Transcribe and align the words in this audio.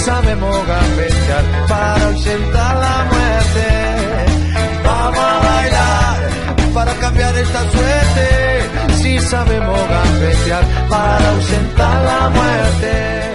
Sabemos 0.00 0.66
gambetear 0.66 1.44
para 1.68 2.06
ausentar 2.06 2.76
la 2.76 3.04
muerte. 3.12 3.66
Vamos 4.84 5.18
a 5.18 5.38
bailar 5.38 6.74
para 6.74 6.94
cambiar 6.94 7.36
esta 7.36 7.70
suerte. 7.70 8.94
Si 8.94 9.18
sabemos 9.18 9.78
gambetear 9.88 10.64
para 10.88 11.30
ausentar 11.30 12.04
la 12.04 12.28
muerte. 12.30 13.30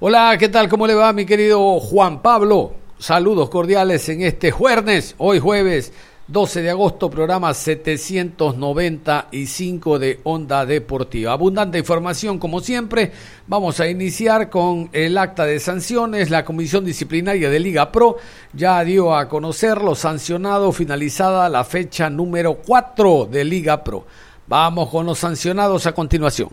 Hola, 0.00 0.36
¿qué 0.38 0.48
tal? 0.48 0.68
¿Cómo 0.68 0.86
le 0.86 0.94
va 0.94 1.12
mi 1.12 1.26
querido 1.26 1.80
Juan 1.80 2.22
Pablo? 2.22 2.74
Saludos 2.98 3.48
cordiales 3.50 4.08
en 4.08 4.22
este 4.22 4.50
jueves, 4.50 5.14
hoy 5.18 5.38
jueves 5.38 5.92
12 6.28 6.60
de 6.60 6.68
agosto, 6.68 7.08
programa 7.08 7.54
795 7.54 9.98
de 9.98 10.20
Onda 10.24 10.66
Deportiva. 10.66 11.32
Abundante 11.32 11.78
información 11.78 12.38
como 12.38 12.60
siempre. 12.60 13.12
Vamos 13.46 13.80
a 13.80 13.88
iniciar 13.88 14.50
con 14.50 14.90
el 14.92 15.16
acta 15.16 15.46
de 15.46 15.58
sanciones. 15.58 16.28
La 16.28 16.44
Comisión 16.44 16.84
Disciplinaria 16.84 17.48
de 17.48 17.58
Liga 17.58 17.90
Pro 17.90 18.18
ya 18.52 18.84
dio 18.84 19.16
a 19.16 19.26
conocer 19.26 19.80
los 19.80 20.00
sancionados 20.00 20.76
finalizada 20.76 21.48
la 21.48 21.64
fecha 21.64 22.10
número 22.10 22.56
4 22.56 23.26
de 23.32 23.46
Liga 23.46 23.82
Pro. 23.82 24.04
Vamos 24.46 24.90
con 24.90 25.06
los 25.06 25.18
sancionados 25.18 25.86
a 25.86 25.92
continuación. 25.92 26.50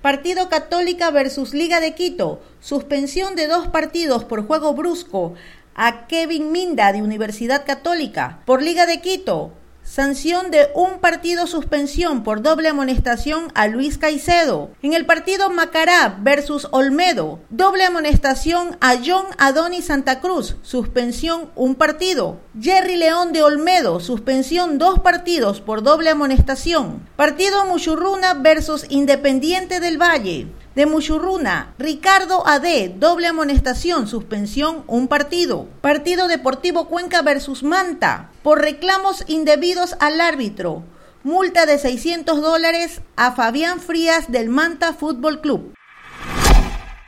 Partido 0.00 0.48
Católica 0.48 1.10
versus 1.10 1.52
Liga 1.52 1.80
de 1.80 1.94
Quito. 1.94 2.40
Suspensión 2.58 3.36
de 3.36 3.48
dos 3.48 3.68
partidos 3.68 4.24
por 4.24 4.46
juego 4.46 4.72
brusco 4.72 5.34
a 5.82 6.06
Kevin 6.06 6.52
Minda 6.52 6.92
de 6.92 7.00
Universidad 7.00 7.64
Católica 7.64 8.40
por 8.44 8.60
Liga 8.60 8.84
de 8.84 9.00
Quito. 9.00 9.52
Sanción 9.82 10.50
de 10.50 10.68
un 10.74 10.98
partido 11.00 11.46
suspensión 11.46 12.22
por 12.22 12.42
doble 12.42 12.68
amonestación 12.68 13.50
a 13.54 13.66
Luis 13.66 13.96
Caicedo. 13.96 14.70
En 14.82 14.92
el 14.92 15.06
partido 15.06 15.48
Macará 15.48 16.18
versus 16.20 16.68
Olmedo, 16.70 17.40
doble 17.48 17.86
amonestación 17.86 18.76
a 18.82 18.96
John 19.02 19.24
Adoni 19.38 19.80
Santa 19.80 20.20
Cruz, 20.20 20.56
suspensión 20.60 21.50
un 21.56 21.74
partido. 21.74 22.36
Jerry 22.60 22.96
León 22.96 23.32
de 23.32 23.42
Olmedo, 23.42 24.00
suspensión 24.00 24.76
dos 24.76 24.98
partidos 24.98 25.62
por 25.62 25.82
doble 25.82 26.10
amonestación. 26.10 27.08
Partido 27.16 27.64
Muchurruna 27.64 28.34
versus 28.34 28.84
Independiente 28.90 29.80
del 29.80 29.96
Valle 29.96 30.46
de 30.74 30.86
Muchurruna, 30.86 31.74
Ricardo 31.78 32.46
AD, 32.46 32.90
doble 32.96 33.26
amonestación, 33.26 34.06
suspensión, 34.06 34.84
un 34.86 35.08
partido. 35.08 35.66
Partido 35.80 36.28
Deportivo 36.28 36.88
Cuenca 36.88 37.22
versus 37.22 37.62
Manta, 37.62 38.30
por 38.42 38.60
reclamos 38.60 39.24
indebidos 39.26 39.96
al 40.00 40.20
árbitro. 40.20 40.84
Multa 41.22 41.66
de 41.66 41.78
600 41.78 42.40
dólares 42.40 43.02
a 43.16 43.32
Fabián 43.32 43.80
Frías 43.80 44.30
del 44.30 44.48
Manta 44.48 44.94
Fútbol 44.94 45.40
Club. 45.40 45.74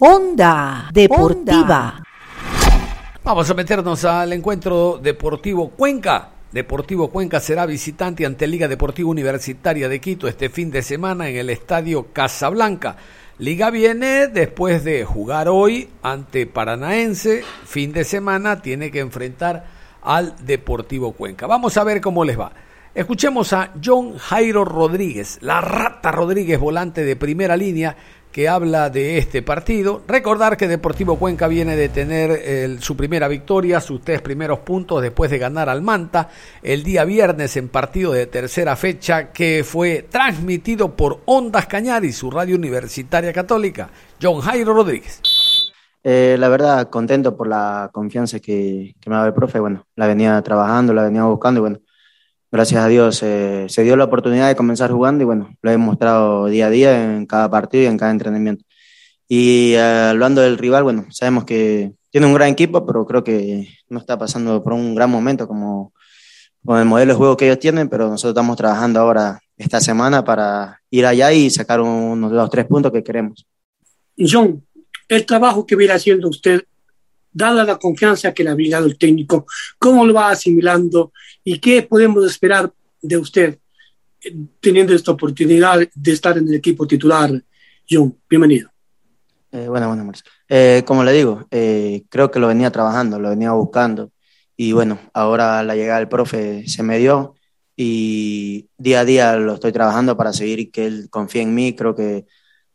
Onda 0.00 0.88
Deportiva. 0.92 2.02
Vamos 3.24 3.48
a 3.48 3.54
meternos 3.54 4.04
al 4.04 4.32
encuentro 4.32 4.98
Deportivo 5.00 5.70
Cuenca. 5.70 6.30
Deportivo 6.50 7.08
Cuenca 7.08 7.40
será 7.40 7.64
visitante 7.64 8.26
ante 8.26 8.46
Liga 8.46 8.68
Deportiva 8.68 9.08
Universitaria 9.08 9.88
de 9.88 10.00
Quito 10.00 10.28
este 10.28 10.50
fin 10.50 10.70
de 10.70 10.82
semana 10.82 11.28
en 11.28 11.36
el 11.36 11.48
Estadio 11.48 12.08
Casablanca. 12.12 12.96
Liga 13.38 13.70
viene 13.70 14.28
después 14.28 14.84
de 14.84 15.06
jugar 15.06 15.48
hoy 15.48 15.88
ante 16.02 16.46
Paranaense, 16.46 17.42
fin 17.64 17.92
de 17.92 18.04
semana 18.04 18.60
tiene 18.60 18.90
que 18.90 19.00
enfrentar 19.00 19.64
al 20.02 20.34
Deportivo 20.44 21.12
Cuenca. 21.12 21.46
Vamos 21.46 21.78
a 21.78 21.84
ver 21.84 22.02
cómo 22.02 22.26
les 22.26 22.38
va. 22.38 22.52
Escuchemos 22.94 23.54
a 23.54 23.72
John 23.82 24.18
Jairo 24.18 24.66
Rodríguez, 24.66 25.38
la 25.40 25.62
rata 25.62 26.12
Rodríguez, 26.12 26.60
volante 26.60 27.04
de 27.04 27.16
primera 27.16 27.56
línea, 27.56 27.96
que 28.32 28.48
habla 28.48 28.90
de 28.90 29.18
este 29.18 29.42
partido. 29.42 30.02
Recordar 30.08 30.56
que 30.56 30.66
Deportivo 30.66 31.16
Cuenca 31.16 31.46
viene 31.46 31.76
de 31.76 31.88
tener 31.90 32.80
su 32.80 32.96
primera 32.96 33.28
victoria, 33.28 33.80
sus 33.80 34.00
tres 34.00 34.22
primeros 34.22 34.60
puntos 34.60 35.02
después 35.02 35.30
de 35.30 35.38
ganar 35.38 35.68
al 35.68 35.82
Manta 35.82 36.30
el 36.62 36.82
día 36.82 37.04
viernes 37.04 37.56
en 37.56 37.68
partido 37.68 38.12
de 38.12 38.26
tercera 38.26 38.74
fecha 38.74 39.32
que 39.32 39.62
fue 39.64 40.06
transmitido 40.10 40.96
por 40.96 41.20
Ondas 41.26 41.66
Cañari, 41.66 42.12
su 42.12 42.30
radio 42.30 42.56
universitaria 42.56 43.32
católica. 43.32 43.90
John 44.20 44.40
Jairo 44.40 44.72
Rodríguez. 44.72 45.20
Eh, 46.04 46.36
la 46.38 46.48
verdad, 46.48 46.88
contento 46.90 47.36
por 47.36 47.46
la 47.46 47.90
confianza 47.92 48.40
que, 48.40 48.96
que 49.00 49.10
me 49.10 49.14
dado 49.16 49.28
el 49.28 49.34
profe. 49.34 49.60
Bueno, 49.60 49.86
la 49.94 50.06
venía 50.06 50.40
trabajando, 50.42 50.92
la 50.92 51.04
venía 51.04 51.24
buscando 51.24 51.58
y 51.58 51.60
bueno, 51.60 51.78
gracias 52.52 52.84
a 52.84 52.88
Dios 52.88 53.22
eh, 53.22 53.66
se 53.68 53.82
dio 53.82 53.96
la 53.96 54.04
oportunidad 54.04 54.46
de 54.46 54.54
comenzar 54.54 54.92
jugando 54.92 55.22
y 55.22 55.24
bueno, 55.24 55.56
lo 55.62 55.70
he 55.70 55.78
mostrado 55.78 56.46
día 56.46 56.66
a 56.66 56.70
día 56.70 57.16
en 57.16 57.26
cada 57.26 57.50
partido 57.50 57.84
y 57.84 57.86
en 57.86 57.96
cada 57.96 58.12
entrenamiento. 58.12 58.64
Y 59.26 59.72
eh, 59.72 59.80
hablando 59.80 60.42
del 60.42 60.58
rival, 60.58 60.82
bueno, 60.82 61.06
sabemos 61.10 61.44
que 61.44 61.92
tiene 62.10 62.26
un 62.26 62.34
gran 62.34 62.50
equipo, 62.50 62.84
pero 62.84 63.06
creo 63.06 63.24
que 63.24 63.68
no 63.88 63.98
está 63.98 64.18
pasando 64.18 64.62
por 64.62 64.74
un 64.74 64.94
gran 64.94 65.10
momento 65.10 65.48
como 65.48 65.94
con 66.64 66.78
el 66.78 66.84
modelo 66.84 67.14
de 67.14 67.18
juego 67.18 67.36
que 67.36 67.46
ellos 67.46 67.58
tienen, 67.58 67.88
pero 67.88 68.08
nosotros 68.08 68.32
estamos 68.32 68.56
trabajando 68.56 69.00
ahora 69.00 69.40
esta 69.56 69.80
semana 69.80 70.22
para 70.22 70.80
ir 70.90 71.06
allá 71.06 71.32
y 71.32 71.48
sacar 71.50 71.80
unos 71.80 72.30
los 72.30 72.50
tres 72.50 72.66
puntos 72.66 72.92
que 72.92 73.02
queremos. 73.02 73.46
John, 74.18 74.62
el 75.08 75.24
trabajo 75.24 75.66
que 75.66 75.74
viene 75.74 75.94
haciendo 75.94 76.28
usted 76.28 76.62
dada 77.32 77.64
la 77.64 77.78
confianza 77.78 78.32
que 78.34 78.44
le 78.44 78.50
ha 78.50 78.54
brindado 78.54 78.86
el 78.86 78.98
técnico, 78.98 79.46
cómo 79.78 80.06
lo 80.06 80.14
va 80.14 80.30
asimilando 80.30 81.12
y 81.42 81.58
qué 81.58 81.82
podemos 81.82 82.24
esperar 82.26 82.72
de 83.00 83.16
usted 83.16 83.58
eh, 84.22 84.36
teniendo 84.60 84.94
esta 84.94 85.12
oportunidad 85.12 85.80
de 85.94 86.12
estar 86.12 86.36
en 86.38 86.48
el 86.48 86.54
equipo 86.54 86.86
titular. 86.86 87.30
John, 87.88 88.16
bienvenido. 88.28 88.72
Eh, 89.52 89.68
bueno, 89.68 89.88
bueno, 89.88 90.10
eh, 90.48 90.82
como 90.86 91.04
le 91.04 91.12
digo, 91.12 91.46
eh, 91.50 92.04
creo 92.08 92.30
que 92.30 92.40
lo 92.40 92.48
venía 92.48 92.70
trabajando, 92.70 93.20
lo 93.20 93.28
venía 93.28 93.52
buscando 93.52 94.10
y 94.56 94.72
bueno, 94.72 94.98
ahora 95.12 95.62
la 95.62 95.76
llegada 95.76 95.98
del 95.98 96.08
profe 96.08 96.66
se 96.66 96.82
me 96.82 96.98
dio 96.98 97.34
y 97.76 98.70
día 98.78 99.00
a 99.00 99.04
día 99.04 99.36
lo 99.36 99.54
estoy 99.54 99.72
trabajando 99.72 100.16
para 100.16 100.32
seguir 100.32 100.70
que 100.70 100.86
él 100.86 101.08
confíe 101.10 101.42
en 101.42 101.54
mí, 101.54 101.74
creo 101.74 101.94
que 101.94 102.24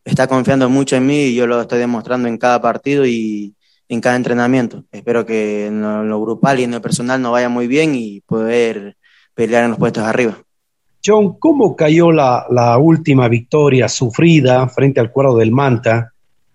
está 0.06 0.28
confiando 0.28 0.70
mucho 0.70 0.96
en 0.96 1.08
mí 1.08 1.24
y 1.26 1.36
yo 1.36 1.48
lo 1.48 1.62
estoy 1.62 1.80
demostrando 1.80 2.28
en 2.28 2.38
cada 2.38 2.62
partido 2.62 3.08
y, 3.08 3.57
en 3.90 4.02
cada 4.02 4.16
entrenamiento. 4.16 4.84
Espero 4.92 5.26
que 5.26 5.68
en 5.68 5.82
lo, 5.82 6.22
grupal 6.22 6.60
y 6.60 6.64
en 6.64 6.72
lo 6.72 6.82
personal 6.82 7.22
nos 7.22 7.32
vaya 7.32 7.50
muy 7.50 7.68
bien 7.68 7.96
y 7.96 8.22
poder 8.22 8.98
pelear 9.34 9.64
en 9.64 9.72
los 9.72 9.80
puestos 9.80 10.04
arriba. 10.04 10.38
John, 11.06 11.38
¿cómo 11.40 11.76
cayó 11.76 12.12
la, 12.12 12.46
la 12.50 12.78
última 12.78 13.28
victoria 13.28 13.88
sufrida 13.88 14.68
frente 14.68 15.00
al 15.00 15.12
cuadro 15.12 15.36
del 15.36 15.52
Manta? 15.52 16.12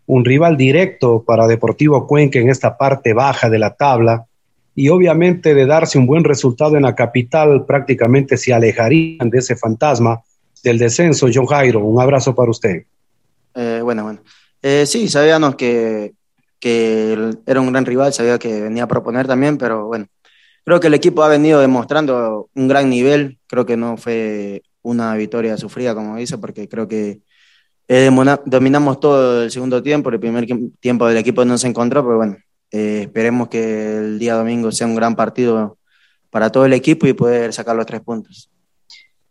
Un 0.06 0.24
rival 0.24 0.56
directo 0.56 1.22
para 1.22 1.46
Deportivo 1.46 2.06
Cuenca 2.06 2.38
en 2.38 2.50
esta 2.50 2.76
parte 2.76 3.14
baja 3.14 3.48
de 3.48 3.58
la 3.58 3.74
tabla 3.74 4.26
y 4.74 4.88
obviamente 4.88 5.54
de 5.54 5.66
darse 5.66 5.98
un 5.98 6.06
buen 6.06 6.24
resultado 6.24 6.76
en 6.76 6.82
la 6.82 6.94
capital 6.94 7.64
prácticamente 7.66 8.36
se 8.36 8.52
alejarían 8.52 9.30
de 9.30 9.38
ese 9.38 9.56
fantasma 9.56 10.22
del 10.62 10.78
descenso. 10.78 11.28
John 11.32 11.46
Jairo, 11.46 11.80
un 11.80 12.00
abrazo 12.00 12.34
para 12.34 12.50
usted. 12.50 12.84
Eh, 13.54 13.80
bueno, 13.82 14.04
bueno. 14.04 14.20
Eh, 14.62 14.86
sí, 14.86 15.08
sabíamos 15.08 15.56
que 15.56 16.12
que 16.62 17.34
era 17.44 17.60
un 17.60 17.72
gran 17.72 17.84
rival, 17.84 18.12
sabía 18.12 18.38
que 18.38 18.62
venía 18.62 18.84
a 18.84 18.88
proponer 18.88 19.26
también, 19.26 19.58
pero 19.58 19.88
bueno, 19.88 20.06
creo 20.64 20.78
que 20.78 20.86
el 20.86 20.94
equipo 20.94 21.24
ha 21.24 21.28
venido 21.28 21.60
demostrando 21.60 22.50
un 22.54 22.68
gran 22.68 22.88
nivel, 22.88 23.40
creo 23.48 23.66
que 23.66 23.76
no 23.76 23.96
fue 23.96 24.62
una 24.82 25.16
victoria 25.16 25.56
sufrida, 25.56 25.92
como 25.92 26.16
dice, 26.16 26.38
porque 26.38 26.68
creo 26.68 26.86
que 26.86 27.20
eh, 27.88 28.10
dominamos 28.46 29.00
todo 29.00 29.42
el 29.42 29.50
segundo 29.50 29.82
tiempo, 29.82 30.10
el 30.10 30.20
primer 30.20 30.46
tiempo 30.78 31.08
del 31.08 31.16
equipo 31.16 31.44
no 31.44 31.58
se 31.58 31.66
encontró, 31.66 32.04
pero 32.04 32.16
bueno, 32.16 32.36
eh, 32.70 33.00
esperemos 33.06 33.48
que 33.48 33.96
el 33.96 34.20
día 34.20 34.34
domingo 34.34 34.70
sea 34.70 34.86
un 34.86 34.94
gran 34.94 35.16
partido 35.16 35.78
para 36.30 36.52
todo 36.52 36.64
el 36.64 36.74
equipo 36.74 37.08
y 37.08 37.12
poder 37.12 37.52
sacar 37.52 37.74
los 37.74 37.86
tres 37.86 38.02
puntos. 38.02 38.48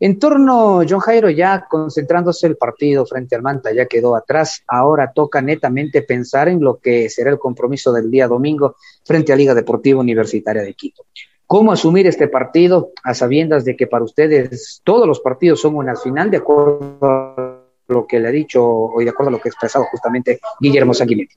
En 0.04 0.18
torno, 0.18 0.82
John 0.90 1.00
Jairo, 1.00 1.30
ya 1.30 1.68
concentrándose 1.70 2.48
el 2.48 2.58
partido 2.58 3.06
frente 3.06 3.36
al 3.36 3.44
Manta, 3.44 3.72
ya 3.72 3.86
quedó 3.86 4.16
atrás. 4.16 4.64
Ahora 4.66 5.12
toca 5.14 5.44
netamente 5.44 6.02
pensar 6.02 6.50
en 6.50 6.60
lo 6.60 6.80
que 6.80 7.08
será 7.08 7.30
el 7.30 7.38
compromiso 7.38 7.94
del 7.94 8.10
día 8.10 8.28
domingo 8.28 8.78
frente 9.06 9.32
a 9.32 9.36
Liga 9.36 9.54
Deportiva 9.54 10.00
Universitaria 10.00 10.64
de 10.64 10.74
Quito. 10.74 11.06
¿Cómo 11.46 11.72
asumir 11.72 12.08
este 12.08 12.28
partido 12.28 12.94
a 13.04 13.14
sabiendas 13.14 13.64
de 13.64 13.76
que 13.76 13.86
para 13.86 14.04
ustedes 14.04 14.82
todos 14.84 15.08
los 15.08 15.20
partidos 15.20 15.62
son 15.62 15.76
una 15.76 15.96
final 15.96 16.32
de 16.32 16.38
acuerdo 16.38 16.98
a 17.04 17.62
lo 17.88 18.08
que 18.08 18.20
le 18.20 18.28
ha 18.28 18.32
dicho 18.32 18.66
o 18.66 19.00
de 19.00 19.10
acuerdo 19.10 19.30
a 19.30 19.32
lo 19.34 19.40
que 19.40 19.50
ha 19.50 19.52
expresado 19.52 19.86
justamente 19.86 20.40
Guillermo 20.60 20.96
Sanguinetti? 20.96 21.36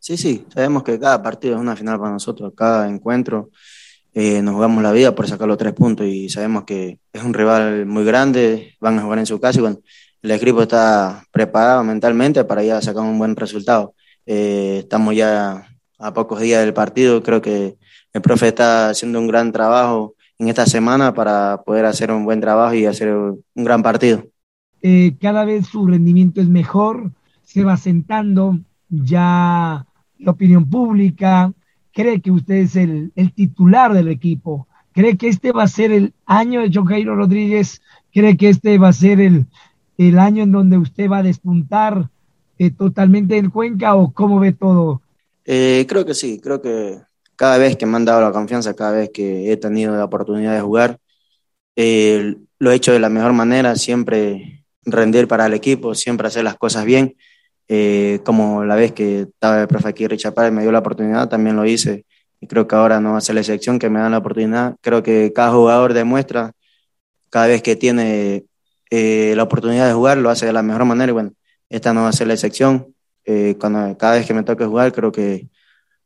Sí, 0.00 0.16
sí, 0.16 0.44
sabemos 0.52 0.82
que 0.82 0.98
cada 0.98 1.22
partido 1.22 1.54
es 1.54 1.60
una 1.60 1.76
final 1.76 2.00
para 2.00 2.10
nosotros, 2.10 2.52
cada 2.56 2.88
encuentro 2.88 3.50
eh, 4.14 4.42
nos 4.42 4.54
jugamos 4.54 4.82
la 4.82 4.92
vida 4.92 5.14
por 5.14 5.28
sacar 5.28 5.48
los 5.48 5.58
tres 5.58 5.72
puntos 5.72 6.06
y 6.06 6.28
sabemos 6.28 6.64
que 6.64 6.98
es 7.12 7.22
un 7.22 7.34
rival 7.34 7.86
muy 7.86 8.04
grande, 8.04 8.74
van 8.80 8.98
a 8.98 9.02
jugar 9.02 9.18
en 9.18 9.26
su 9.26 9.40
casa 9.40 9.58
y 9.58 9.62
bueno, 9.62 9.78
el 10.22 10.30
equipo 10.30 10.62
está 10.62 11.24
preparado 11.30 11.84
mentalmente 11.84 12.44
para 12.44 12.62
ya 12.62 12.80
sacar 12.80 13.02
un 13.02 13.18
buen 13.18 13.36
resultado. 13.36 13.94
Eh, 14.26 14.78
estamos 14.80 15.14
ya 15.14 15.66
a 15.98 16.12
pocos 16.12 16.40
días 16.40 16.64
del 16.64 16.74
partido, 16.74 17.22
creo 17.22 17.40
que 17.40 17.76
el 18.12 18.22
profe 18.22 18.48
está 18.48 18.90
haciendo 18.90 19.18
un 19.20 19.28
gran 19.28 19.52
trabajo 19.52 20.14
en 20.38 20.48
esta 20.48 20.66
semana 20.66 21.14
para 21.14 21.62
poder 21.64 21.84
hacer 21.84 22.10
un 22.10 22.24
buen 22.24 22.40
trabajo 22.40 22.74
y 22.74 22.86
hacer 22.86 23.12
un 23.14 23.42
gran 23.54 23.82
partido. 23.82 24.24
Eh, 24.82 25.16
cada 25.20 25.44
vez 25.44 25.66
su 25.66 25.86
rendimiento 25.86 26.40
es 26.40 26.48
mejor, 26.48 27.10
se 27.42 27.64
va 27.64 27.76
sentando 27.76 28.58
ya 28.88 29.86
la 30.18 30.30
opinión 30.30 30.68
pública, 30.68 31.52
cree 31.98 32.20
que 32.20 32.30
usted 32.30 32.54
es 32.54 32.76
el, 32.76 33.10
titular 33.34 33.92
del 33.92 34.06
equipo, 34.06 34.68
cree 34.92 35.16
que 35.16 35.26
este 35.26 35.50
va 35.50 35.64
a 35.64 35.68
ser 35.68 35.90
el 35.90 36.12
año 36.26 36.60
de 36.60 36.70
John 36.72 36.84
Jairo 36.84 37.16
Rodríguez, 37.16 37.82
cree 38.14 38.36
que 38.36 38.50
este 38.50 38.78
va 38.78 38.90
a 38.90 38.92
ser 38.92 39.20
el, 39.20 39.46
el 39.96 40.16
año 40.20 40.44
en 40.44 40.52
donde 40.52 40.78
usted 40.78 41.10
va 41.10 41.18
a 41.18 41.22
despuntar 41.24 42.08
eh, 42.56 42.70
totalmente 42.70 43.36
en 43.36 43.50
Cuenca 43.50 43.96
o 43.96 44.12
cómo 44.12 44.38
ve 44.38 44.52
todo? 44.52 45.02
Eh, 45.44 45.86
creo 45.88 46.06
que 46.06 46.14
sí, 46.14 46.38
creo 46.40 46.62
que 46.62 47.00
cada 47.34 47.58
vez 47.58 47.76
que 47.76 47.84
me 47.84 47.96
han 47.96 48.04
dado 48.04 48.20
la 48.20 48.30
confianza, 48.30 48.76
cada 48.76 48.92
vez 48.92 49.10
que 49.12 49.50
he 49.50 49.56
tenido 49.56 49.96
la 49.96 50.04
oportunidad 50.04 50.54
de 50.54 50.60
jugar, 50.60 51.00
eh, 51.74 52.36
lo 52.60 52.70
he 52.70 52.76
hecho 52.76 52.92
de 52.92 53.00
la 53.00 53.08
mejor 53.08 53.32
manera, 53.32 53.74
siempre 53.74 54.64
rendir 54.84 55.26
para 55.26 55.46
el 55.46 55.52
equipo, 55.52 55.96
siempre 55.96 56.28
hacer 56.28 56.44
las 56.44 56.58
cosas 56.58 56.84
bien 56.84 57.16
eh, 57.68 58.20
como 58.24 58.64
la 58.64 58.76
vez 58.76 58.92
que 58.92 59.20
estaba 59.22 59.60
el 59.60 59.68
profe 59.68 59.88
aquí, 59.88 60.06
Richard 60.08 60.34
Párez, 60.34 60.52
me 60.52 60.62
dio 60.62 60.72
la 60.72 60.78
oportunidad, 60.80 61.28
también 61.28 61.56
lo 61.56 61.66
hice. 61.66 62.06
Y 62.40 62.46
creo 62.46 62.66
que 62.66 62.76
ahora 62.76 63.00
no 63.00 63.12
va 63.12 63.18
a 63.18 63.20
ser 63.20 63.34
la 63.34 63.42
excepción 63.42 63.78
que 63.78 63.90
me 63.90 64.00
dan 64.00 64.12
la 64.12 64.18
oportunidad. 64.18 64.76
Creo 64.80 65.02
que 65.02 65.32
cada 65.34 65.52
jugador 65.52 65.92
demuestra, 65.92 66.52
cada 67.30 67.48
vez 67.48 67.62
que 67.62 67.76
tiene 67.76 68.46
eh, 68.90 69.34
la 69.36 69.42
oportunidad 69.42 69.86
de 69.86 69.92
jugar, 69.92 70.18
lo 70.18 70.30
hace 70.30 70.46
de 70.46 70.52
la 70.52 70.62
mejor 70.62 70.84
manera. 70.84 71.10
Y 71.10 71.12
bueno, 71.12 71.32
esta 71.68 71.92
no 71.92 72.02
va 72.02 72.08
a 72.08 72.12
ser 72.12 72.28
la 72.28 72.34
excepción. 72.34 72.94
Eh, 73.24 73.56
cuando, 73.60 73.96
cada 73.98 74.14
vez 74.14 74.26
que 74.26 74.34
me 74.34 74.42
toque 74.44 74.64
jugar, 74.64 74.92
creo 74.92 75.12
que 75.12 75.48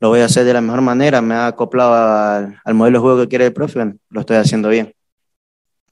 lo 0.00 0.09
voy 0.09 0.20
a 0.20 0.25
hacer 0.25 0.44
de 0.44 0.55
la 0.55 0.61
mejor 0.61 0.81
manera. 0.81 1.20
Me 1.23 1.35
ha 1.35 1.47
acoplado 1.49 1.94
al, 1.94 2.61
al 2.64 2.75
modelo 2.75 2.99
de 2.99 3.03
juego 3.03 3.20
que 3.23 3.29
quiere 3.29 3.47
el 3.47 3.53
profe, 3.53 3.79
bueno, 3.79 3.97
lo 4.11 4.20
estoy 4.20 4.37
haciendo 4.37 4.69
bien. 4.69 4.94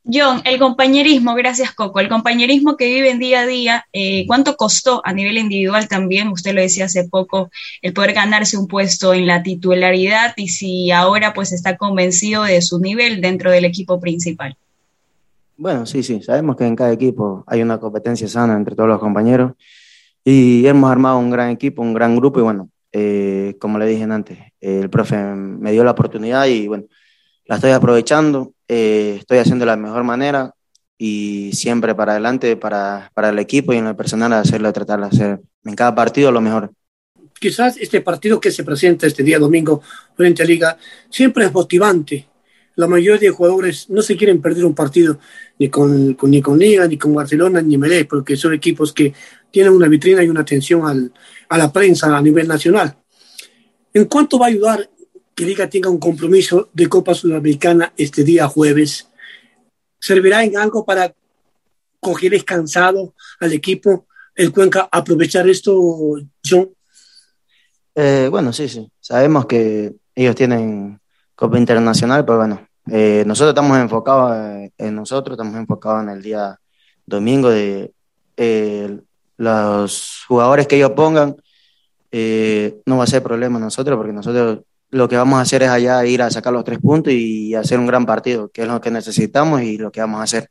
John, 0.05 0.41
el 0.45 0.59
compañerismo, 0.59 1.35
gracias 1.35 1.73
Coco, 1.73 2.01
el 2.01 2.09
compañerismo 2.09 2.77
que 2.77 2.87
viven 2.87 3.19
día 3.19 3.41
a 3.41 3.47
día, 3.47 3.85
eh, 3.93 4.27
¿cuánto 4.27 4.57
costó 4.57 5.03
a 5.05 5.13
nivel 5.13 5.37
individual 5.37 5.89
también? 5.89 6.29
Usted 6.29 6.55
lo 6.55 6.63
decía 6.63 6.87
hace 6.87 7.07
poco, 7.09 7.51
el 7.83 7.93
poder 7.93 8.15
ganarse 8.15 8.57
un 8.57 8.67
puesto 8.67 9.13
en 9.13 9.27
la 9.27 9.43
titularidad 9.43 10.33
y 10.37 10.49
si 10.49 10.91
ahora 10.91 11.35
pues 11.35 11.53
está 11.53 11.77
convencido 11.77 12.45
de 12.45 12.63
su 12.63 12.81
nivel 12.81 13.21
dentro 13.21 13.51
del 13.51 13.67
equipo 13.67 14.01
principal. 14.01 14.57
Bueno, 15.59 15.85
sí, 15.85 16.03
sí, 16.03 16.23
sabemos 16.23 16.57
que 16.57 16.65
en 16.65 16.75
cada 16.75 16.93
equipo 16.93 17.45
hay 17.47 17.61
una 17.61 17.79
competencia 17.79 18.27
sana 18.27 18.57
entre 18.57 18.75
todos 18.75 18.89
los 18.89 18.99
compañeros. 18.99 19.53
Y 20.25 20.67
hemos 20.67 20.91
armado 20.91 21.19
un 21.19 21.31
gran 21.31 21.51
equipo, 21.51 21.83
un 21.83 21.93
gran 21.93 22.17
grupo 22.17 22.41
y 22.41 22.43
bueno, 22.43 22.71
eh, 22.93 23.57
como 23.61 23.79
le 23.79 23.87
dije 23.87 24.05
antes, 24.05 24.39
el 24.61 24.89
profe 24.89 25.17
me 25.17 25.73
dio 25.73 25.85
la 25.85 25.91
oportunidad 25.93 26.47
y 26.47 26.67
bueno, 26.67 26.85
la 27.45 27.57
estoy 27.57 27.73
aprovechando, 27.73 28.53
eh, 28.73 29.17
estoy 29.19 29.39
haciendo 29.39 29.65
de 29.65 29.67
la 29.73 29.77
mejor 29.77 30.05
manera 30.05 30.55
y 30.97 31.51
siempre 31.55 31.93
para 31.93 32.13
adelante 32.13 32.55
para, 32.57 33.11
para 33.15 33.31
el 33.31 33.39
equipo 33.41 33.73
y 33.73 33.79
en 33.79 33.89
el 33.89 33.97
personal 33.97 34.33
hacerlo, 34.33 34.73
tratar 34.73 35.01
de 35.01 35.07
hacer 35.07 35.41
en 35.65 35.75
cada 35.75 35.93
partido 35.93 36.31
lo 36.31 36.41
mejor. 36.41 36.71
Quizás 37.41 37.79
este 37.79 38.01
partido 38.01 38.39
que 38.41 38.53
se 38.53 38.63
presenta 38.63 39.09
este 39.09 39.25
día 39.25 39.41
domingo 39.41 39.83
frente 40.15 40.45
a 40.45 40.47
Liga 40.47 40.79
siempre 41.09 41.47
es 41.47 41.53
motivante. 41.53 42.29
La 42.77 42.87
mayoría 42.87 43.19
de 43.19 43.31
jugadores 43.31 43.91
no 43.91 44.03
se 44.03 44.17
quieren 44.17 44.41
perder 44.41 44.65
un 44.65 44.75
partido 44.77 45.19
ni 45.59 45.69
con, 45.69 46.17
ni 46.23 46.41
con 46.41 46.57
Liga, 46.57 46.87
ni 46.87 46.97
con 46.97 47.13
Barcelona, 47.13 47.61
ni 47.61 47.77
Melé, 47.77 48.05
porque 48.05 48.37
son 48.37 48.55
equipos 48.55 48.93
que 48.93 49.13
tienen 49.51 49.73
una 49.73 49.89
vitrina 49.89 50.23
y 50.23 50.29
una 50.29 50.43
atención 50.43 50.87
al, 50.87 51.13
a 51.49 51.59
la 51.59 51.73
prensa 51.73 52.17
a 52.17 52.23
nivel 52.23 52.47
nacional. 52.47 52.97
¿En 53.93 54.05
cuánto 54.05 54.39
va 54.39 54.47
a 54.47 54.51
ayudar 54.51 54.89
que 55.41 55.47
Liga 55.47 55.71
tenga 55.71 55.89
un 55.89 55.99
compromiso 55.99 56.69
de 56.75 56.87
Copa 56.87 57.15
Sudamericana 57.15 57.95
este 57.97 58.25
día 58.25 58.47
jueves. 58.47 59.09
¿Servirá 59.99 60.45
en 60.45 60.59
algo 60.59 60.85
para 60.85 61.15
coger 61.99 62.33
descansado 62.33 63.15
al 63.41 63.55
equipo, 63.55 64.07
el 64.35 64.53
Cuenca, 64.53 64.87
aprovechar 64.93 65.49
esto, 65.49 65.75
John? 66.45 66.69
Eh, 67.95 68.29
bueno, 68.31 68.53
sí, 68.53 68.69
sí. 68.69 68.93
Sabemos 69.01 69.47
que 69.47 69.95
ellos 70.15 70.35
tienen 70.35 71.01
Copa 71.35 71.57
Internacional, 71.57 72.23
pero 72.27 72.37
bueno, 72.37 72.69
eh, 72.91 73.25
nosotros 73.27 73.53
estamos 73.53 73.79
enfocados 73.79 74.71
en 74.77 74.95
nosotros, 74.95 75.39
estamos 75.39 75.57
enfocados 75.57 76.03
en 76.03 76.11
el 76.11 76.21
día 76.21 76.61
domingo 77.07 77.49
de 77.49 77.95
eh, 78.37 79.01
los 79.39 80.23
jugadores 80.29 80.67
que 80.67 80.77
ellos 80.77 80.91
pongan. 80.91 81.35
no 82.85 82.99
va 82.99 83.05
a 83.05 83.07
ser 83.07 83.23
problema 83.23 83.59
nosotros 83.59 83.97
porque 83.97 84.13
nosotros 84.13 84.65
lo 84.91 85.09
que 85.09 85.17
vamos 85.17 85.39
a 85.39 85.43
hacer 85.43 85.63
es 85.63 85.69
allá 85.69 86.05
ir 86.05 86.21
a 86.23 86.31
sacar 86.31 86.53
los 86.53 86.65
tres 86.65 86.79
puntos 86.79 87.13
y 87.13 87.55
hacer 87.55 87.79
un 87.79 87.87
gran 87.87 88.07
partido, 88.07 88.49
que 88.49 88.63
es 88.63 88.69
lo 88.69 88.81
que 88.81 88.91
necesitamos 88.91 89.63
y 89.63 89.79
lo 89.79 89.93
que 89.93 90.01
vamos 90.01 90.21
a 90.21 90.25
hacer. 90.25 90.51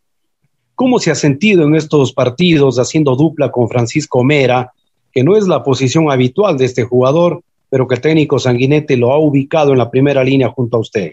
¿Cómo 0.76 1.00
se 1.00 1.12
ha 1.12 1.16
sentido 1.16 1.64
en 1.64 1.76
estos 1.76 2.14
partidos 2.14 2.80
haciendo 2.80 3.16
dupla 3.16 3.52
con 3.52 3.68
Francisco 3.68 4.24
Mera, 4.24 4.72
que 5.12 5.24
no 5.24 5.36
es 5.36 5.48
la 5.48 5.62
posición 5.62 6.10
habitual 6.10 6.58
de 6.58 6.66
este 6.66 6.84
jugador, 6.84 7.44
pero 7.70 7.86
que 7.88 7.96
el 7.96 8.02
técnico 8.02 8.40
Sanguinete 8.40 8.96
lo 8.96 9.12
ha 9.12 9.20
ubicado 9.20 9.74
en 9.74 9.78
la 9.78 9.92
primera 9.92 10.24
línea 10.24 10.50
junto 10.50 10.78
a 10.78 10.80
usted? 10.80 11.12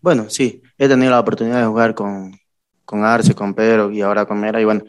Bueno, 0.00 0.30
sí, 0.30 0.62
he 0.78 0.88
tenido 0.88 1.10
la 1.10 1.20
oportunidad 1.20 1.60
de 1.60 1.66
jugar 1.66 1.94
con, 1.94 2.32
con 2.86 3.04
Arce, 3.04 3.34
con 3.34 3.52
Pedro 3.52 3.92
y 3.92 4.00
ahora 4.00 4.24
con 4.24 4.40
Mera, 4.40 4.60
y 4.60 4.64
bueno, 4.64 4.84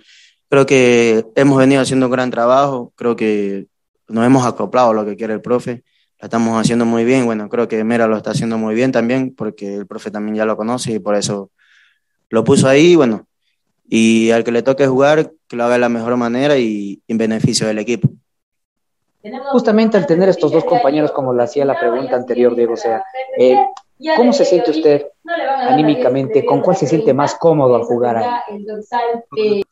creo 0.47 0.65
que 0.65 1.25
hemos 1.35 1.57
venido 1.57 1.81
haciendo 1.81 2.05
un 2.05 2.11
gran 2.13 2.31
trabajo, 2.31 2.93
creo 2.95 3.17
que 3.17 3.65
nos 4.07 4.25
hemos 4.25 4.45
acoplado 4.45 4.91
a 4.91 4.93
lo 4.93 5.05
que 5.05 5.17
quiere 5.17 5.33
el 5.33 5.41
profe 5.41 5.83
estamos 6.23 6.59
haciendo 6.59 6.85
muy 6.85 7.03
bien. 7.03 7.25
Bueno, 7.25 7.49
creo 7.49 7.67
que 7.67 7.83
Mera 7.83 8.07
lo 8.07 8.17
está 8.17 8.31
haciendo 8.31 8.57
muy 8.57 8.75
bien 8.75 8.91
también, 8.91 9.33
porque 9.35 9.75
el 9.75 9.87
profe 9.87 10.11
también 10.11 10.35
ya 10.35 10.45
lo 10.45 10.57
conoce 10.57 10.93
y 10.93 10.99
por 10.99 11.15
eso 11.15 11.51
lo 12.29 12.43
puso 12.43 12.67
ahí. 12.67 12.95
Bueno, 12.95 13.27
y 13.87 14.31
al 14.31 14.43
que 14.43 14.51
le 14.51 14.63
toque 14.63 14.87
jugar, 14.87 15.31
que 15.47 15.55
lo 15.55 15.65
haga 15.65 15.73
de 15.73 15.79
la 15.79 15.89
mejor 15.89 16.15
manera 16.17 16.57
y 16.57 17.01
en 17.07 17.17
beneficio 17.17 17.67
del 17.67 17.79
equipo. 17.79 18.09
Justamente 19.51 19.97
al 19.97 20.05
tener 20.05 20.27
estos 20.27 20.51
dos 20.51 20.65
compañeros, 20.65 21.11
como 21.11 21.33
le 21.33 21.43
hacía 21.43 21.63
la 21.63 21.79
pregunta 21.79 22.15
anterior, 22.15 22.55
Diego, 22.55 22.73
o 22.73 22.77
sea, 22.77 23.03
eh, 23.37 23.55
¿cómo 24.17 24.33
se 24.33 24.43
siente 24.43 24.71
usted 24.71 25.05
anímicamente? 25.61 26.45
¿Con 26.45 26.61
cuál 26.61 26.75
se 26.75 26.87
siente 26.87 27.13
más 27.13 27.35
cómodo 27.35 27.75
al 27.75 27.83
jugar 27.83 28.17
ahí? 28.17 29.63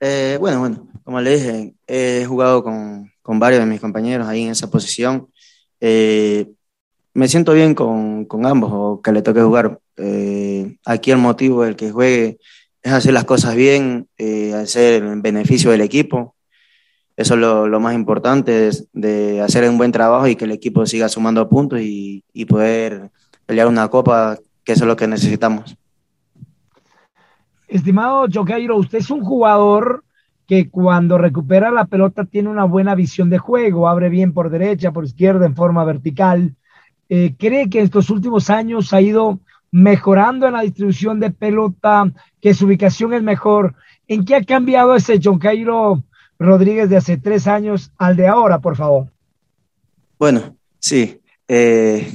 Eh, 0.00 0.38
bueno, 0.40 0.60
bueno, 0.60 0.88
como 1.04 1.20
le 1.20 1.30
dije, 1.30 1.74
he 1.86 2.24
jugado 2.24 2.62
con, 2.62 3.12
con 3.20 3.38
varios 3.38 3.60
de 3.60 3.66
mis 3.66 3.82
compañeros 3.82 4.26
ahí 4.26 4.44
en 4.44 4.50
esa 4.50 4.70
posición 4.70 5.28
eh, 5.80 6.52
me 7.14 7.28
siento 7.28 7.52
bien 7.52 7.74
con, 7.74 8.24
con, 8.24 8.46
ambos 8.46 8.70
o 8.72 9.00
que 9.02 9.12
le 9.12 9.22
toque 9.22 9.42
jugar. 9.42 9.80
Eh, 9.96 10.76
aquí 10.84 11.10
el 11.10 11.18
motivo 11.18 11.64
del 11.64 11.76
que 11.76 11.90
juegue 11.90 12.38
es 12.82 12.92
hacer 12.92 13.12
las 13.12 13.24
cosas 13.24 13.54
bien, 13.54 14.08
eh, 14.18 14.54
hacer 14.54 15.02
el 15.02 15.20
beneficio 15.20 15.70
del 15.70 15.80
equipo. 15.80 16.34
Eso 17.16 17.34
es 17.34 17.40
lo, 17.40 17.68
lo 17.68 17.80
más 17.80 17.94
importante, 17.94 18.68
es 18.68 18.86
de 18.92 19.40
hacer 19.42 19.68
un 19.68 19.76
buen 19.76 19.92
trabajo 19.92 20.26
y 20.26 20.36
que 20.36 20.46
el 20.46 20.52
equipo 20.52 20.86
siga 20.86 21.08
sumando 21.08 21.48
puntos 21.48 21.80
y, 21.80 22.24
y 22.32 22.46
poder 22.46 23.10
pelear 23.44 23.66
una 23.66 23.88
copa, 23.88 24.38
que 24.64 24.72
eso 24.72 24.84
es 24.84 24.88
lo 24.88 24.96
que 24.96 25.06
necesitamos. 25.06 25.76
Estimado 27.68 28.26
Choqueiro, 28.26 28.76
usted 28.76 28.98
es 28.98 29.10
un 29.10 29.22
jugador 29.22 30.02
que 30.50 30.68
cuando 30.68 31.16
recupera 31.16 31.70
la 31.70 31.84
pelota 31.84 32.24
tiene 32.24 32.48
una 32.48 32.64
buena 32.64 32.96
visión 32.96 33.30
de 33.30 33.38
juego, 33.38 33.88
abre 33.88 34.08
bien 34.08 34.32
por 34.32 34.50
derecha, 34.50 34.90
por 34.90 35.04
izquierda, 35.04 35.46
en 35.46 35.54
forma 35.54 35.84
vertical. 35.84 36.56
Eh, 37.08 37.36
¿Cree 37.38 37.70
que 37.70 37.80
estos 37.80 38.10
últimos 38.10 38.50
años 38.50 38.92
ha 38.92 39.00
ido 39.00 39.38
mejorando 39.70 40.48
en 40.48 40.54
la 40.54 40.62
distribución 40.62 41.20
de 41.20 41.30
pelota, 41.30 42.12
que 42.40 42.52
su 42.52 42.66
ubicación 42.66 43.14
es 43.14 43.22
mejor? 43.22 43.76
¿En 44.08 44.24
qué 44.24 44.34
ha 44.34 44.42
cambiado 44.42 44.96
ese 44.96 45.20
John 45.22 45.38
Cairo 45.38 46.02
Rodríguez 46.36 46.90
de 46.90 46.96
hace 46.96 47.16
tres 47.16 47.46
años 47.46 47.92
al 47.96 48.16
de 48.16 48.26
ahora, 48.26 48.58
por 48.58 48.74
favor? 48.74 49.06
Bueno, 50.18 50.56
sí. 50.80 51.20
Eh, 51.46 52.12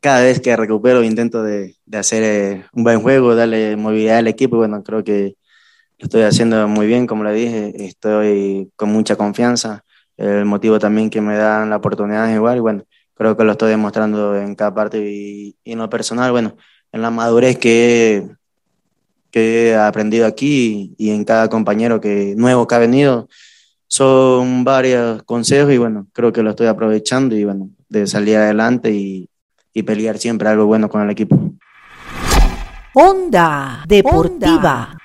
cada 0.00 0.22
vez 0.22 0.40
que 0.40 0.56
recupero 0.56 1.04
intento 1.04 1.44
de, 1.44 1.76
hacer 1.92 2.24
eh, 2.24 2.64
un 2.72 2.82
buen 2.82 3.00
juego, 3.00 3.36
darle 3.36 3.76
movilidad 3.76 4.18
al 4.18 4.26
equipo. 4.26 4.56
Bueno, 4.56 4.82
creo 4.82 5.04
que 5.04 5.36
lo 6.00 6.04
estoy 6.04 6.22
haciendo 6.22 6.66
muy 6.66 6.86
bien, 6.86 7.06
como 7.06 7.24
le 7.24 7.34
dije, 7.34 7.74
estoy 7.84 8.70
con 8.74 8.90
mucha 8.90 9.16
confianza. 9.16 9.84
El 10.16 10.46
motivo 10.46 10.78
también 10.78 11.10
que 11.10 11.20
me 11.20 11.36
dan 11.36 11.68
la 11.68 11.76
oportunidad 11.76 12.26
de 12.26 12.38
jugar 12.38 12.56
y 12.56 12.60
bueno, 12.60 12.84
creo 13.14 13.36
que 13.36 13.44
lo 13.44 13.52
estoy 13.52 13.68
demostrando 13.68 14.34
en 14.34 14.54
cada 14.54 14.74
parte 14.74 14.98
y, 14.98 15.56
y 15.62 15.72
en 15.72 15.78
lo 15.78 15.90
personal, 15.90 16.32
bueno, 16.32 16.56
en 16.90 17.02
la 17.02 17.10
madurez 17.10 17.58
que, 17.58 18.30
que 19.30 19.68
he 19.68 19.76
aprendido 19.76 20.26
aquí 20.26 20.94
y, 20.96 21.10
en 21.10 21.24
cada 21.24 21.48
compañero 21.48 22.00
que 22.00 22.34
nuevo 22.34 22.66
que 22.66 22.74
ha 22.74 22.78
venido. 22.78 23.28
Son 23.86 24.64
varios 24.64 25.22
consejos 25.24 25.70
y 25.72 25.78
bueno, 25.78 26.06
creo 26.14 26.32
que 26.32 26.42
lo 26.42 26.50
estoy 26.50 26.68
aprovechando 26.68 27.36
y 27.36 27.44
bueno, 27.44 27.68
de 27.90 28.06
salir 28.06 28.36
adelante 28.36 28.90
y, 28.90 29.28
y 29.74 29.82
pelear 29.82 30.16
siempre 30.16 30.48
algo 30.48 30.64
bueno 30.64 30.88
con 30.88 31.02
el 31.02 31.10
equipo. 31.10 31.36
Onda 32.94 33.84
Deportiva. 33.86 34.99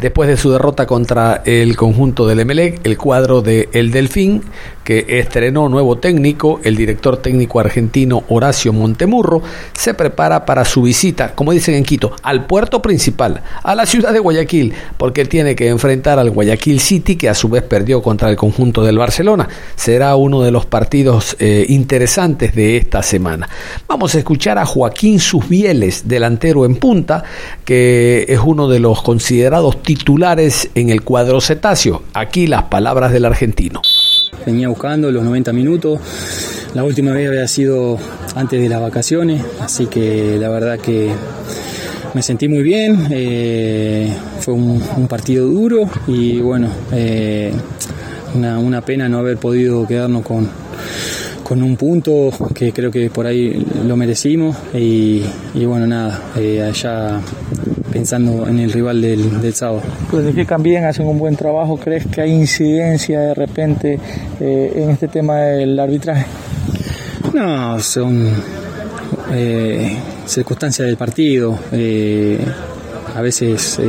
Después 0.00 0.28
de 0.30 0.38
su 0.38 0.50
derrota 0.50 0.86
contra 0.86 1.42
el 1.44 1.76
conjunto 1.76 2.26
del 2.26 2.40
Emelec, 2.40 2.80
el 2.84 2.96
cuadro 2.96 3.42
de 3.42 3.68
El 3.72 3.90
Delfín, 3.90 4.42
que 4.84 5.04
estrenó 5.08 5.68
nuevo 5.68 5.98
técnico, 5.98 6.60
el 6.64 6.76
director 6.76 7.18
técnico 7.18 7.60
argentino 7.60 8.24
Horacio 8.28 8.72
Montemurro, 8.72 9.42
se 9.72 9.94
prepara 9.94 10.44
para 10.46 10.64
su 10.64 10.82
visita, 10.82 11.34
como 11.34 11.52
dicen 11.52 11.74
en 11.74 11.84
Quito, 11.84 12.12
al 12.22 12.46
puerto 12.46 12.82
principal, 12.82 13.42
a 13.62 13.74
la 13.74 13.86
ciudad 13.86 14.12
de 14.12 14.18
Guayaquil, 14.18 14.72
porque 14.96 15.24
tiene 15.24 15.54
que 15.54 15.68
enfrentar 15.68 16.18
al 16.18 16.30
Guayaquil 16.30 16.80
City, 16.80 17.16
que 17.16 17.28
a 17.28 17.34
su 17.34 17.48
vez 17.48 17.62
perdió 17.62 18.02
contra 18.02 18.30
el 18.30 18.36
conjunto 18.36 18.82
del 18.84 18.98
Barcelona. 18.98 19.48
Será 19.76 20.16
uno 20.16 20.42
de 20.42 20.50
los 20.50 20.66
partidos 20.66 21.36
eh, 21.38 21.66
interesantes 21.68 22.54
de 22.54 22.76
esta 22.76 23.02
semana. 23.02 23.48
Vamos 23.86 24.14
a 24.14 24.18
escuchar 24.18 24.58
a 24.58 24.66
Joaquín 24.66 25.20
Susbieles, 25.20 26.08
delantero 26.08 26.64
en 26.64 26.76
punta, 26.76 27.24
que 27.64 28.24
es 28.28 28.40
uno 28.42 28.68
de 28.68 28.80
los 28.80 29.02
considerados 29.02 29.82
titulares 29.82 30.70
en 30.74 30.90
el 30.90 31.02
cuadro 31.02 31.40
cetáceo. 31.40 32.02
Aquí 32.14 32.46
las 32.46 32.64
palabras 32.64 33.12
del 33.12 33.24
argentino. 33.24 33.82
Venía 34.46 34.68
buscando 34.68 35.10
los 35.10 35.24
90 35.24 35.52
minutos. 35.52 36.00
La 36.74 36.84
última 36.84 37.12
vez 37.12 37.28
había 37.28 37.46
sido 37.48 37.98
antes 38.34 38.60
de 38.60 38.68
las 38.68 38.80
vacaciones, 38.80 39.44
así 39.60 39.86
que 39.86 40.36
la 40.38 40.48
verdad 40.48 40.78
que 40.78 41.10
me 42.14 42.22
sentí 42.22 42.48
muy 42.48 42.62
bien. 42.62 43.08
Eh, 43.10 44.12
fue 44.40 44.54
un, 44.54 44.80
partido 45.08 45.46
duro 45.46 45.88
y 46.06 46.40
bueno, 46.40 46.68
eh, 46.92 47.52
una, 48.34 48.80
pena 48.82 49.08
no 49.08 49.18
haber 49.18 49.36
podido 49.36 49.86
quedarnos 49.86 50.22
con, 50.22 50.48
con 51.42 51.62
un 51.62 51.76
punto 51.76 52.30
que 52.54 52.72
creo 52.72 52.90
que 52.90 53.10
por 53.10 53.26
ahí 53.26 53.66
lo 53.86 53.96
merecimos 53.96 54.56
y, 54.72 55.22
bueno 55.54 55.86
nada, 55.86 56.22
eh, 56.36 56.62
allá 56.62 57.20
pensando 57.90 58.46
en 58.46 58.58
el 58.58 58.72
rival 58.72 59.00
del, 59.00 59.40
del 59.40 59.54
sábado. 59.54 59.82
Planifican 60.10 60.62
bien, 60.62 60.84
hacen 60.84 61.06
un 61.06 61.18
buen 61.18 61.36
trabajo. 61.36 61.76
¿Crees 61.76 62.06
que 62.06 62.20
hay 62.20 62.32
incidencia 62.32 63.20
de 63.20 63.34
repente 63.34 63.98
eh, 64.40 64.72
en 64.76 64.90
este 64.90 65.08
tema 65.08 65.38
del 65.38 65.78
arbitraje? 65.78 66.26
No, 67.34 67.78
son 67.80 68.28
eh, 69.32 69.96
circunstancias 70.26 70.86
del 70.86 70.96
partido. 70.96 71.58
Eh, 71.72 72.38
a 73.14 73.20
veces 73.22 73.80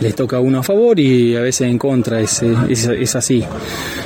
les 0.00 0.14
toca 0.14 0.38
uno 0.38 0.58
a 0.58 0.62
favor 0.62 1.00
y 1.00 1.34
a 1.34 1.40
veces 1.40 1.68
en 1.68 1.78
contra, 1.78 2.20
es, 2.20 2.42
es, 2.42 3.16
así. 3.16 3.42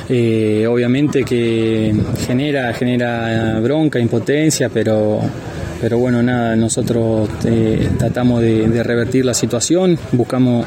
obviamente 0.07 1.23
que 1.25 1.93
genera, 2.25 2.73
genera 2.73 3.59
bronca, 3.59 3.99
impotencia, 3.99 4.69
pero 4.69 5.19
pero 5.81 5.97
bueno, 5.97 6.21
nada, 6.21 6.55
nosotros 6.55 7.27
eh, 7.43 7.89
tratamos 7.97 8.41
de, 8.41 8.83
revertir 8.83 9.25
la 9.25 9.33
situación, 9.33 9.97
buscamos 10.11 10.65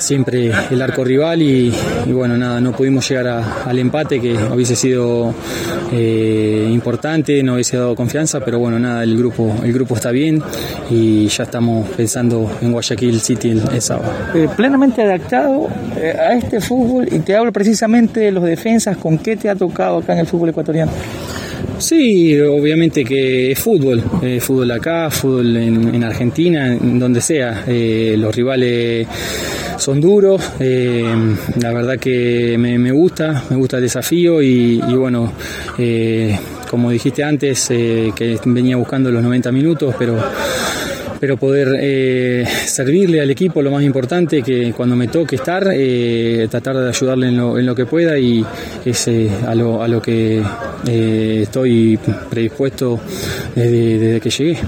siempre 0.00 0.50
el 0.70 0.82
arco 0.82 1.04
rival 1.04 1.40
y, 1.42 1.72
bueno, 2.08 2.36
nada, 2.36 2.60
no 2.60 2.72
pudimos 2.72 3.08
llegar 3.08 3.28
al 3.64 3.78
empate 3.78 4.20
que 4.20 4.34
hubiese 4.34 4.74
sido 4.74 5.32
eh, 5.92 6.68
importante, 6.72 7.40
no 7.44 7.54
hubiese 7.54 7.76
dado 7.76 7.94
confianza, 7.94 8.40
pero 8.40 8.58
bueno, 8.58 8.80
nada, 8.80 9.04
el 9.04 9.16
grupo, 9.16 9.54
el 9.62 9.72
grupo 9.72 9.94
está 9.94 10.10
bien 10.10 10.42
y 10.90 11.28
ya 11.28 11.44
estamos 11.44 11.88
pensando 11.90 12.50
en 12.60 12.72
Guayaquil 12.72 13.20
City 13.20 13.50
el, 13.50 13.80
sábado. 13.80 14.12
Eh, 14.34 14.48
plenamente 14.56 15.02
adaptado 15.02 15.68
a 15.96 16.34
este 16.34 16.60
fútbol 16.60 17.06
y 17.12 17.20
te 17.20 17.36
hablo 17.36 17.52
precisamente 17.52 18.20
de 18.20 18.32
los 18.32 18.42
defensas, 18.42 18.96
¿con 18.96 19.18
qué 19.18 19.36
te 19.36 19.48
ha 19.48 19.54
tocado 19.54 19.98
acá 19.98 20.14
en 20.14 20.20
el 20.20 20.26
fútbol 20.26 20.48
ecuatoriano? 20.48 20.90
Sí, 21.78 22.40
obviamente 22.40 23.04
que 23.04 23.52
es 23.52 23.58
fútbol, 23.58 24.02
fútbol 24.40 24.70
acá, 24.70 25.10
fútbol 25.10 25.56
en, 25.56 26.04
Argentina, 26.04 26.72
en 26.72 26.98
donde 26.98 27.20
sea. 27.20 27.64
Eh, 27.66 28.14
los 28.18 28.34
rivales 28.34 29.06
son 29.78 30.00
duros, 30.00 30.40
eh, 30.58 31.04
la 31.60 31.72
verdad 31.72 31.98
que 31.98 32.56
me, 32.58 32.90
gusta, 32.90 33.44
me 33.50 33.56
gusta 33.56 33.76
el 33.76 33.82
desafío 33.82 34.40
y, 34.40 34.78
bueno, 34.78 35.32
eh, 35.78 36.38
como 36.70 36.90
dijiste 36.90 37.22
antes, 37.22 37.68
que 37.68 38.38
venía 38.46 38.76
buscando 38.76 39.10
los 39.10 39.22
90 39.22 39.52
minutos, 39.52 39.94
pero 39.98 40.18
pero 41.20 41.36
poder 41.36 41.76
eh, 41.80 42.46
servirle 42.66 43.20
al 43.20 43.30
equipo 43.30 43.62
lo 43.62 43.70
más 43.70 43.82
importante, 43.82 44.42
que 44.42 44.72
cuando 44.72 44.96
me 44.96 45.08
toque 45.08 45.36
estar, 45.36 45.68
eh, 45.72 46.46
tratar 46.50 46.76
de 46.76 46.88
ayudarle 46.88 47.28
en 47.28 47.66
lo, 47.66 47.74
que 47.74 47.86
pueda 47.86 48.18
y 48.18 48.44
es 48.84 49.08
eh, 49.08 49.30
a, 49.46 49.54
lo, 49.54 49.82
a 49.82 49.88
lo 49.88 50.00
que 50.00 50.42
estoy 50.86 51.98
predispuesto 52.30 53.00
desde 53.54 54.20
que 54.20 54.30
llegué. 54.30 54.58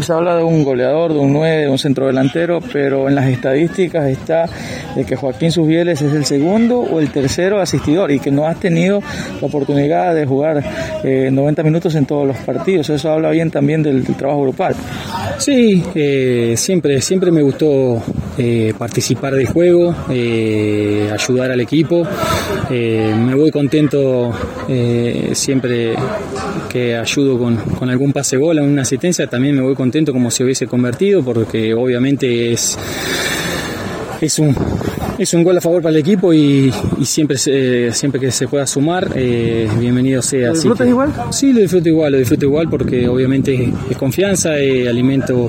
Se 0.00 0.12
habla 0.12 0.36
de 0.36 0.44
un 0.44 0.62
goleador, 0.62 1.12
de 1.12 1.18
un 1.18 1.32
9, 1.32 1.62
de 1.62 1.68
un 1.68 1.78
centro 1.78 2.06
delantero, 2.06 2.60
pero 2.72 3.08
en 3.08 3.16
las 3.16 3.26
estadísticas 3.26 4.08
está 4.08 4.46
de 4.94 5.04
que 5.04 5.16
Joaquín 5.16 5.50
Susbieles 5.50 6.00
es 6.00 6.12
el 6.12 6.24
segundo 6.24 6.78
o 6.78 7.00
el 7.00 7.10
tercero 7.10 7.60
asistidor 7.60 8.12
y 8.12 8.20
que 8.20 8.30
no 8.30 8.46
has 8.46 8.60
tenido 8.60 9.00
la 9.40 9.46
oportunidad 9.46 10.14
de 10.14 10.26
jugar 10.26 10.62
90 11.02 11.60
eh, 11.60 11.64
minutos 11.64 11.94
en 11.96 12.06
todos 12.06 12.26
los 12.26 12.36
partidos. 12.38 12.88
Eso 12.88 13.10
habla 13.10 13.30
bien 13.30 13.50
también 13.50 13.82
del, 13.82 14.04
trabajo 14.16 14.42
grupal. 14.42 14.76
Sí, 15.38 15.82
eh, 15.94 16.54
siempre, 16.56 17.00
siempre 17.00 17.30
me 17.30 17.42
gustó 17.42 18.02
participar 18.78 19.34
del 19.34 19.46
juego, 19.46 19.94
ayudar 20.08 21.52
al 21.52 21.60
equipo. 21.60 22.06
me 22.70 23.34
voy 23.34 23.50
contento 23.50 24.32
siempre 25.32 25.94
que 26.68 26.96
ayudo 26.96 27.38
con, 27.38 27.56
con 27.56 27.88
algún 27.88 28.12
pase 28.12 28.36
bola, 28.36 28.62
una 28.62 28.82
asistencia. 28.82 29.26
También 29.26 29.54
me 29.56 29.62
voy 29.62 29.74
contento 29.74 30.12
como 30.12 30.30
si 30.30 30.42
hubiese 30.42 30.66
convertido, 30.66 31.22
porque 31.22 31.74
obviamente 31.74 32.52
es, 32.52 32.76
es 34.20 34.38
un 34.38 34.56
es 35.18 35.32
un 35.34 35.44
gol 35.44 35.56
a 35.56 35.60
favor 35.60 35.82
para 35.82 35.90
el 35.90 36.00
equipo 36.00 36.32
y, 36.32 36.72
siempre 37.02 37.36
siempre 37.92 38.20
que 38.20 38.30
se 38.30 38.48
pueda 38.48 38.66
sumar, 38.66 39.10
eh, 39.14 39.68
bienvenido 39.78 40.22
sea. 40.22 40.48
¿Lo 40.48 40.54
disfrutas 40.54 40.88
igual? 40.88 41.12
Sí, 41.30 41.52
lo 41.52 41.60
disfruto 41.60 41.88
igual, 41.88 42.12
lo 42.12 42.18
disfruto 42.18 42.46
igual 42.46 42.68
porque 42.68 43.08
obviamente 43.08 43.72
es 43.90 43.96
confianza, 43.96 44.58
eh, 44.58 44.88
alimento 44.88 45.48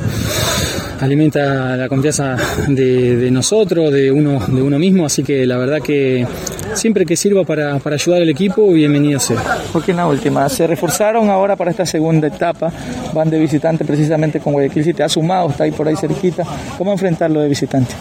alimenta 0.99 1.75
la 1.75 1.89
confianza 1.89 2.37
de, 2.67 3.29
nosotros, 3.31 3.91
de 3.91 4.11
uno, 4.11 4.39
de 4.47 4.61
uno 4.61 4.79
mismo, 4.79 5.05
así 5.05 5.23
que 5.23 5.45
la 5.45 5.57
verdad 5.57 5.81
que 5.81 6.25
siempre 6.73 7.05
que 7.05 7.15
sirva 7.15 7.43
para, 7.43 7.75
ayudar 7.75 8.21
al 8.21 8.29
equipo, 8.29 8.71
bienvenido 8.71 9.19
sea. 9.19 9.59
Porque 9.73 9.91
en 9.91 9.97
la 9.97 10.07
última, 10.07 10.47
se 10.49 10.67
reforzaron 10.67 11.29
ahora 11.29 11.55
para 11.55 11.71
esta 11.71 11.85
segunda 11.85 12.27
etapa, 12.27 12.71
van 13.13 13.29
de 13.29 13.39
visitante 13.39 13.83
precisamente 13.83 14.39
con 14.39 14.53
Guayaquil 14.53 14.83
City, 14.83 15.01
ha 15.01 15.09
sumado, 15.09 15.49
está 15.49 15.65
ahí 15.65 15.71
por 15.71 15.87
ahí 15.87 15.95
cerquita, 15.95 16.43
¿cómo 16.77 16.93
enfrentarlo 16.93 17.41
de 17.41 17.49
visitante? 17.49 17.93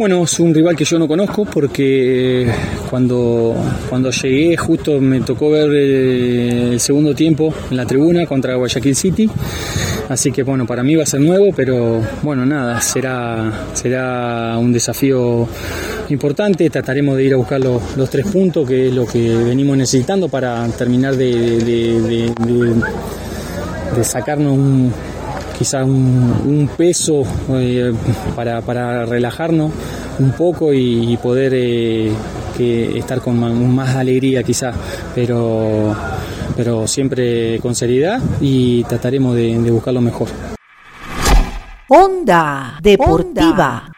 Bueno, 0.00 0.24
es 0.24 0.40
un 0.40 0.54
rival 0.54 0.74
que 0.74 0.86
yo 0.86 0.98
no 0.98 1.06
conozco 1.06 1.44
porque 1.44 2.50
cuando, 2.88 3.54
cuando 3.90 4.10
llegué 4.10 4.56
justo 4.56 4.98
me 4.98 5.20
tocó 5.20 5.50
ver 5.50 5.70
el 5.70 6.80
segundo 6.80 7.14
tiempo 7.14 7.52
en 7.70 7.76
la 7.76 7.84
tribuna 7.84 8.24
contra 8.24 8.54
Guayaquil 8.54 8.96
City. 8.96 9.28
Así 10.08 10.32
que 10.32 10.42
bueno, 10.42 10.66
para 10.66 10.82
mí 10.82 10.94
va 10.96 11.02
a 11.02 11.06
ser 11.06 11.20
nuevo, 11.20 11.52
pero 11.54 12.00
bueno, 12.22 12.46
nada, 12.46 12.80
será, 12.80 13.66
será 13.74 14.56
un 14.56 14.72
desafío 14.72 15.46
importante. 16.08 16.70
Trataremos 16.70 17.18
de 17.18 17.24
ir 17.24 17.34
a 17.34 17.36
buscar 17.36 17.60
los, 17.60 18.08
tres 18.08 18.24
puntos, 18.24 18.66
que 18.66 18.88
es 18.88 18.94
lo 18.94 19.04
que 19.04 19.34
venimos 19.34 19.76
necesitando 19.76 20.30
para 20.30 20.66
terminar 20.68 21.14
de, 21.14 22.32
sacarnos 24.02 24.56
un, 24.56 24.94
quizás 25.60 25.84
un, 25.84 26.70
peso 26.74 27.22
eh, 27.50 27.92
para, 28.34 29.04
relajarnos 29.04 29.70
un 30.18 30.32
poco 30.32 30.72
y, 30.72 31.18
poder 31.18 31.52
eh, 31.54 32.10
estar 32.58 33.20
con 33.20 33.38
más, 33.74 33.94
alegría 33.94 34.42
quizás, 34.42 34.74
pero 35.14 35.94
pero 36.56 36.86
siempre 36.86 37.58
con 37.60 37.74
seriedad 37.74 38.22
y 38.40 38.84
trataremos 38.84 39.36
de, 39.36 39.70
buscar 39.70 39.92
lo 39.92 40.00
mejor. 40.00 40.28
Onda 41.88 42.78
Deportiva. 42.82 43.92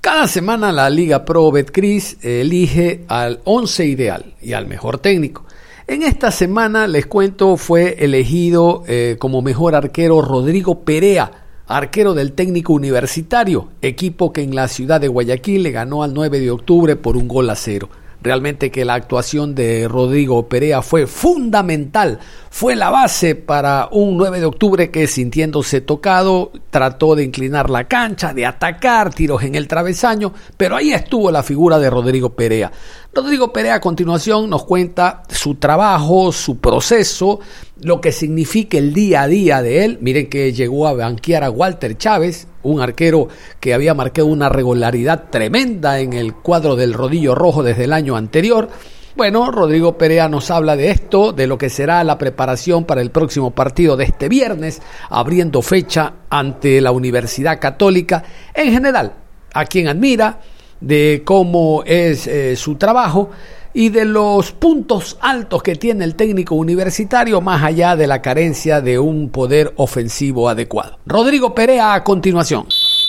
Cada 0.00 0.26
semana 0.28 0.72
la 0.72 0.88
Liga 0.88 1.26
Pro 1.26 1.52
Betcris 1.52 2.24
elige 2.24 3.04
al 3.08 3.40
11 3.44 3.84
ideal 3.84 4.34
y 4.40 4.54
al 4.54 4.66
mejor 4.66 4.96
técnico. 4.96 5.44
En 5.90 6.02
esta 6.02 6.30
semana, 6.30 6.86
les 6.86 7.06
cuento, 7.06 7.56
fue 7.56 7.96
elegido 8.00 8.84
eh, 8.86 9.16
como 9.18 9.40
mejor 9.40 9.74
arquero 9.74 10.20
Rodrigo 10.20 10.80
Perea, 10.80 11.30
arquero 11.66 12.12
del 12.12 12.34
técnico 12.34 12.74
universitario, 12.74 13.70
equipo 13.80 14.30
que 14.30 14.42
en 14.42 14.54
la 14.54 14.68
ciudad 14.68 15.00
de 15.00 15.08
Guayaquil 15.08 15.62
le 15.62 15.70
ganó 15.70 16.02
al 16.02 16.12
9 16.12 16.40
de 16.40 16.50
octubre 16.50 16.96
por 16.96 17.16
un 17.16 17.26
gol 17.26 17.48
a 17.48 17.54
cero. 17.54 17.88
realmente 18.20 18.70
que 18.70 18.84
la 18.84 18.94
actuación 18.94 19.54
de 19.54 19.88
Rodrigo 19.88 20.46
Perea 20.48 20.82
fue 20.82 21.06
fundamental, 21.06 22.18
fue 22.50 22.76
la 22.76 22.90
base 22.90 23.34
para 23.34 23.88
un 23.90 24.18
9 24.18 24.40
de 24.40 24.44
octubre 24.44 24.90
que 24.90 25.06
sintiéndose 25.06 25.80
tocado 25.80 26.50
trató 26.70 27.14
de 27.14 27.24
inclinar 27.24 27.70
la 27.70 27.84
cancha, 27.84 28.34
de 28.34 28.44
atacar 28.44 29.14
tiros 29.14 29.42
en 29.42 29.54
el 29.54 29.68
travesaño, 29.68 30.34
pero 30.58 30.76
ahí 30.76 30.92
estuvo 30.92 31.30
la 31.30 31.42
figura 31.42 31.78
de 31.78 31.88
Rodrigo 31.88 32.30
Perea. 32.30 32.72
Rodrigo 33.18 33.52
Perea 33.52 33.74
a 33.74 33.80
continuación 33.80 34.48
nos 34.48 34.62
cuenta 34.62 35.24
su 35.28 35.56
trabajo, 35.56 36.30
su 36.30 36.58
proceso, 36.58 37.40
lo 37.80 38.00
que 38.00 38.12
significa 38.12 38.78
el 38.78 38.94
día 38.94 39.22
a 39.22 39.26
día 39.26 39.60
de 39.60 39.84
él. 39.84 39.98
Miren 40.00 40.30
que 40.30 40.52
llegó 40.52 40.86
a 40.86 40.92
banquear 40.92 41.42
a 41.42 41.50
Walter 41.50 41.98
Chávez, 41.98 42.46
un 42.62 42.80
arquero 42.80 43.26
que 43.58 43.74
había 43.74 43.92
marcado 43.92 44.28
una 44.28 44.48
regularidad 44.48 45.30
tremenda 45.30 45.98
en 45.98 46.12
el 46.12 46.32
cuadro 46.32 46.76
del 46.76 46.94
rodillo 46.94 47.34
rojo 47.34 47.64
desde 47.64 47.84
el 47.84 47.92
año 47.92 48.14
anterior. 48.14 48.68
Bueno, 49.16 49.50
Rodrigo 49.50 49.98
Perea 49.98 50.28
nos 50.28 50.52
habla 50.52 50.76
de 50.76 50.92
esto, 50.92 51.32
de 51.32 51.48
lo 51.48 51.58
que 51.58 51.70
será 51.70 52.04
la 52.04 52.18
preparación 52.18 52.84
para 52.84 53.00
el 53.00 53.10
próximo 53.10 53.50
partido 53.50 53.96
de 53.96 54.04
este 54.04 54.28
viernes, 54.28 54.80
abriendo 55.10 55.60
fecha 55.60 56.12
ante 56.30 56.80
la 56.80 56.92
Universidad 56.92 57.58
Católica. 57.58 58.22
En 58.54 58.70
general, 58.70 59.14
a 59.54 59.64
quien 59.64 59.88
admira, 59.88 60.38
de 60.80 61.22
cómo 61.24 61.82
es 61.84 62.26
eh, 62.26 62.56
su 62.56 62.76
trabajo 62.76 63.30
y 63.74 63.90
de 63.90 64.04
los 64.04 64.52
puntos 64.52 65.18
altos 65.20 65.62
que 65.62 65.76
tiene 65.76 66.04
el 66.04 66.14
técnico 66.14 66.54
universitario 66.54 67.40
más 67.40 67.62
allá 67.62 67.96
de 67.96 68.06
la 68.06 68.22
carencia 68.22 68.80
de 68.80 68.98
un 68.98 69.30
poder 69.30 69.72
ofensivo 69.76 70.48
adecuado. 70.48 70.98
Rodrigo 71.06 71.54
Perea 71.54 71.94
a 71.94 72.02
continuación. 72.02 72.66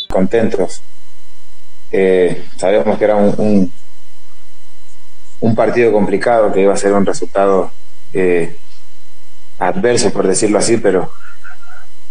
Contentos. 0.09 0.81
Eh, 1.91 2.45
sabíamos 2.57 2.97
que 2.97 3.03
era 3.05 3.15
un, 3.15 3.71
un, 5.39 5.55
partido 5.55 5.91
complicado, 5.91 6.51
que 6.51 6.61
iba 6.61 6.73
a 6.73 6.77
ser 6.77 6.93
un 6.93 7.05
resultado 7.05 7.71
eh, 8.13 8.55
adverso, 9.57 10.11
por 10.11 10.27
decirlo 10.27 10.59
así, 10.59 10.77
pero 10.77 11.11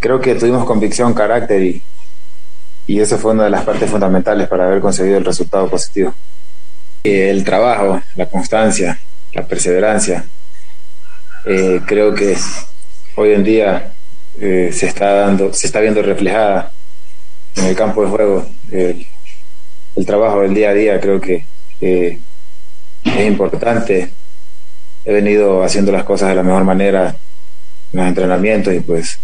creo 0.01 0.21
que 0.21 0.35
tuvimos 0.35 0.65
convicción, 0.65 1.15
carácter 1.15 1.63
y, 1.63 1.83
y 2.89 3.01
eso 3.01 3.19
fue 3.19 3.33
una 3.33 3.45
de 3.45 3.51
las 3.51 3.65
partes 3.65 3.91
fundamentales 3.91 4.49
para 4.49 4.65
haber 4.65 4.81
conseguido 4.81 5.19
el 5.19 5.25
resultado 5.25 5.69
positivo. 5.69 6.15
El 7.05 7.45
trabajo, 7.45 8.01
la 8.17 8.27
constancia, 8.27 8.99
la 9.35 9.47
perseverancia, 9.47 10.25
eh, 11.45 11.83
creo 11.87 12.15
que 12.15 12.35
hoy 13.17 13.33
en 13.33 13.45
día 13.45 13.93
eh, 14.41 14.71
se 14.73 14.87
está 14.87 15.13
dando, 15.13 15.53
se 15.53 15.67
está 15.67 15.81
viendo 15.81 16.01
reflejada 16.01 16.73
en 17.57 17.67
el 17.67 17.77
campo 17.77 18.03
de 18.03 18.09
juego. 18.09 18.47
El, 18.73 19.07
trabajo 20.07 20.41
del 20.41 20.55
día 20.55 20.71
a 20.71 20.75
día 20.75 20.99
creo 20.99 21.21
que 21.21 21.45
es 21.83 23.27
importante. 23.27 24.11
He 25.05 25.13
venido 25.13 25.63
haciendo 25.63 25.93
las 25.93 26.05
cosas 26.05 26.31
de 26.31 26.37
la 26.37 26.43
mejor 26.43 26.65
manera 26.65 27.15
en 27.93 27.99
los 27.99 28.09
entrenamientos 28.09 28.73
y 28.73 28.81
pues 28.81 29.19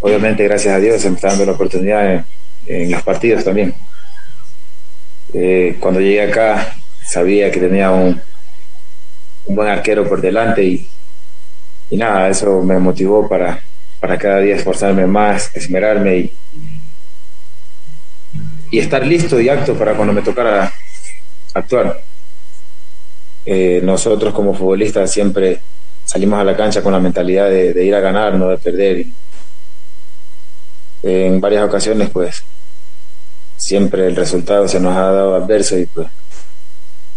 obviamente 0.00 0.44
gracias 0.44 0.74
a 0.74 0.80
Dios 0.80 1.00
se 1.00 1.08
me 1.08 1.16
está 1.16 1.28
dando 1.28 1.46
la 1.46 1.52
oportunidad 1.52 2.24
en 2.66 2.90
los 2.90 3.02
partidos 3.02 3.44
también. 3.44 3.74
Eh, 5.32 5.76
cuando 5.80 6.00
llegué 6.00 6.22
acá 6.22 6.76
sabía 7.04 7.50
que 7.50 7.60
tenía 7.60 7.90
un, 7.90 8.20
un 9.46 9.56
buen 9.56 9.68
arquero 9.68 10.08
por 10.08 10.20
delante 10.20 10.62
y, 10.62 10.88
y, 11.90 11.96
nada, 11.96 12.28
eso 12.28 12.62
me 12.62 12.78
motivó 12.78 13.28
para, 13.28 13.60
para 14.00 14.16
cada 14.16 14.38
día 14.40 14.56
esforzarme 14.56 15.06
más, 15.06 15.50
esmerarme 15.54 16.16
y, 16.16 16.32
y 18.70 18.78
estar 18.78 19.04
listo 19.06 19.40
y 19.40 19.48
acto 19.48 19.74
para 19.74 19.94
cuando 19.94 20.12
me 20.12 20.22
tocara 20.22 20.72
actuar. 21.52 22.00
Eh, 23.46 23.80
nosotros 23.82 24.32
como 24.32 24.54
futbolistas 24.54 25.10
siempre 25.10 25.60
salimos 26.04 26.40
a 26.40 26.44
la 26.44 26.56
cancha 26.56 26.82
con 26.82 26.92
la 26.92 27.00
mentalidad 27.00 27.50
de 27.50 27.84
ir 27.84 27.94
a 27.94 28.00
ganar, 28.00 28.34
no 28.34 28.48
de 28.48 28.58
perder. 28.58 29.04
En 31.06 31.38
varias 31.38 31.68
ocasiones, 31.68 32.08
pues, 32.08 32.42
siempre 33.56 34.06
el 34.06 34.16
resultado 34.16 34.66
se 34.68 34.80
nos 34.80 34.96
ha 34.96 35.12
dado 35.12 35.34
adverso 35.34 35.78
y 35.78 35.86
pues 35.86 36.08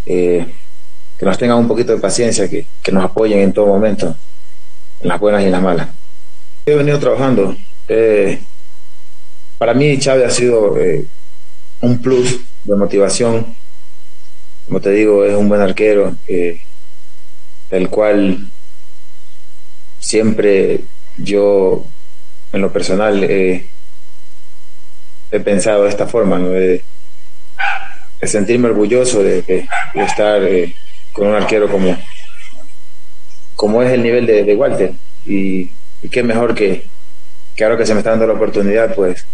eh, 0.06 0.46
que 1.18 1.26
nos 1.26 1.38
tengan 1.38 1.58
un 1.58 1.68
poquito 1.68 1.94
de 1.94 2.00
paciencia, 2.00 2.50
que, 2.50 2.66
que, 2.82 2.92
nos 2.92 3.04
apoyen 3.04 3.40
en 3.40 3.54
todo 3.54 3.68
momento, 3.68 4.16
en 5.02 5.08
las 5.08 5.20
buenas 5.20 5.42
y 5.42 5.46
en 5.46 5.52
las 5.52 5.62
malas. 5.62 5.88
He 6.66 6.76
venido 6.76 7.00
trabajando. 7.00 7.56
Eh, 7.88 8.40
para 9.58 9.74
mí 9.74 9.98
Chávez 9.98 10.28
ha 10.28 10.32
sido 10.32 10.78
eh, 10.78 11.06
un 11.82 12.00
plus 12.00 12.42
de 12.66 12.76
motivación. 12.76 13.56
Como 14.68 14.82
te 14.82 14.92
digo, 14.92 15.24
es 15.24 15.34
un 15.34 15.48
buen 15.48 15.62
arquero, 15.62 16.16
el 16.28 17.90
cual 17.90 18.52
siempre 20.00 20.82
yo, 21.18 21.86
en 22.52 22.62
lo 22.62 22.72
personal, 22.72 23.24
he 25.32 25.40
pensado 25.40 25.84
de 25.84 25.90
esta 25.90 26.08
forma, 26.08 26.40
de, 26.40 26.84
sentirme 28.24 28.70
orgulloso 28.70 29.24
de, 29.24 29.68
estar 29.96 30.44
eh, 30.44 30.74
con 31.12 31.28
un 31.28 31.36
arquero 31.36 31.70
como, 31.70 31.98
como 33.56 33.84
es 33.84 33.92
el 33.92 34.04
nivel 34.04 34.26
de, 34.26 34.56
Walter. 34.56 34.94
Y, 35.26 35.72
qué 36.12 36.24
mejor 36.24 36.56
que, 36.56 36.86
que, 37.56 37.64
ahora 37.64 37.78
que 37.78 37.86
se 37.86 37.94
me 37.94 38.00
está 38.00 38.12
dando 38.12 38.28
la 38.28 38.34
oportunidad, 38.34 38.96
pues 38.96 39.26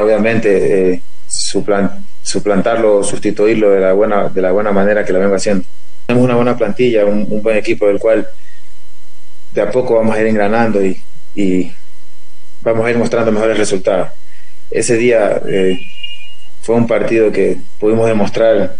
obviamente 0.00 0.94
eh, 0.94 1.02
suplantarlo, 1.28 3.04
sustituirlo 3.04 3.70
de 3.70 3.80
la, 3.80 3.92
buena, 3.92 4.28
de 4.28 4.42
la 4.42 4.50
buena 4.50 4.72
manera 4.72 5.04
que 5.04 5.12
lo 5.12 5.20
vengo 5.20 5.36
haciendo. 5.36 5.64
Tenemos 6.06 6.24
una 6.24 6.36
buena 6.36 6.56
plantilla, 6.56 7.04
un, 7.04 7.42
buen 7.42 7.56
equipo 7.56 7.86
del 7.86 7.98
cual 7.98 8.26
de 9.52 9.60
a 9.62 9.70
poco 9.70 9.94
vamos 9.94 10.16
a 10.16 10.20
ir 10.20 10.26
engranando 10.26 10.84
y, 10.84 11.00
y 11.34 11.72
vamos 12.62 12.84
a 12.84 12.90
ir 12.90 12.98
mostrando 12.98 13.30
mejores 13.30 13.56
resultados 13.56 14.08
ese 14.70 14.96
día 14.96 15.40
eh, 15.46 15.80
fue 16.62 16.74
un 16.74 16.86
partido 16.86 17.30
que 17.30 17.58
pudimos 17.78 18.06
demostrar 18.06 18.76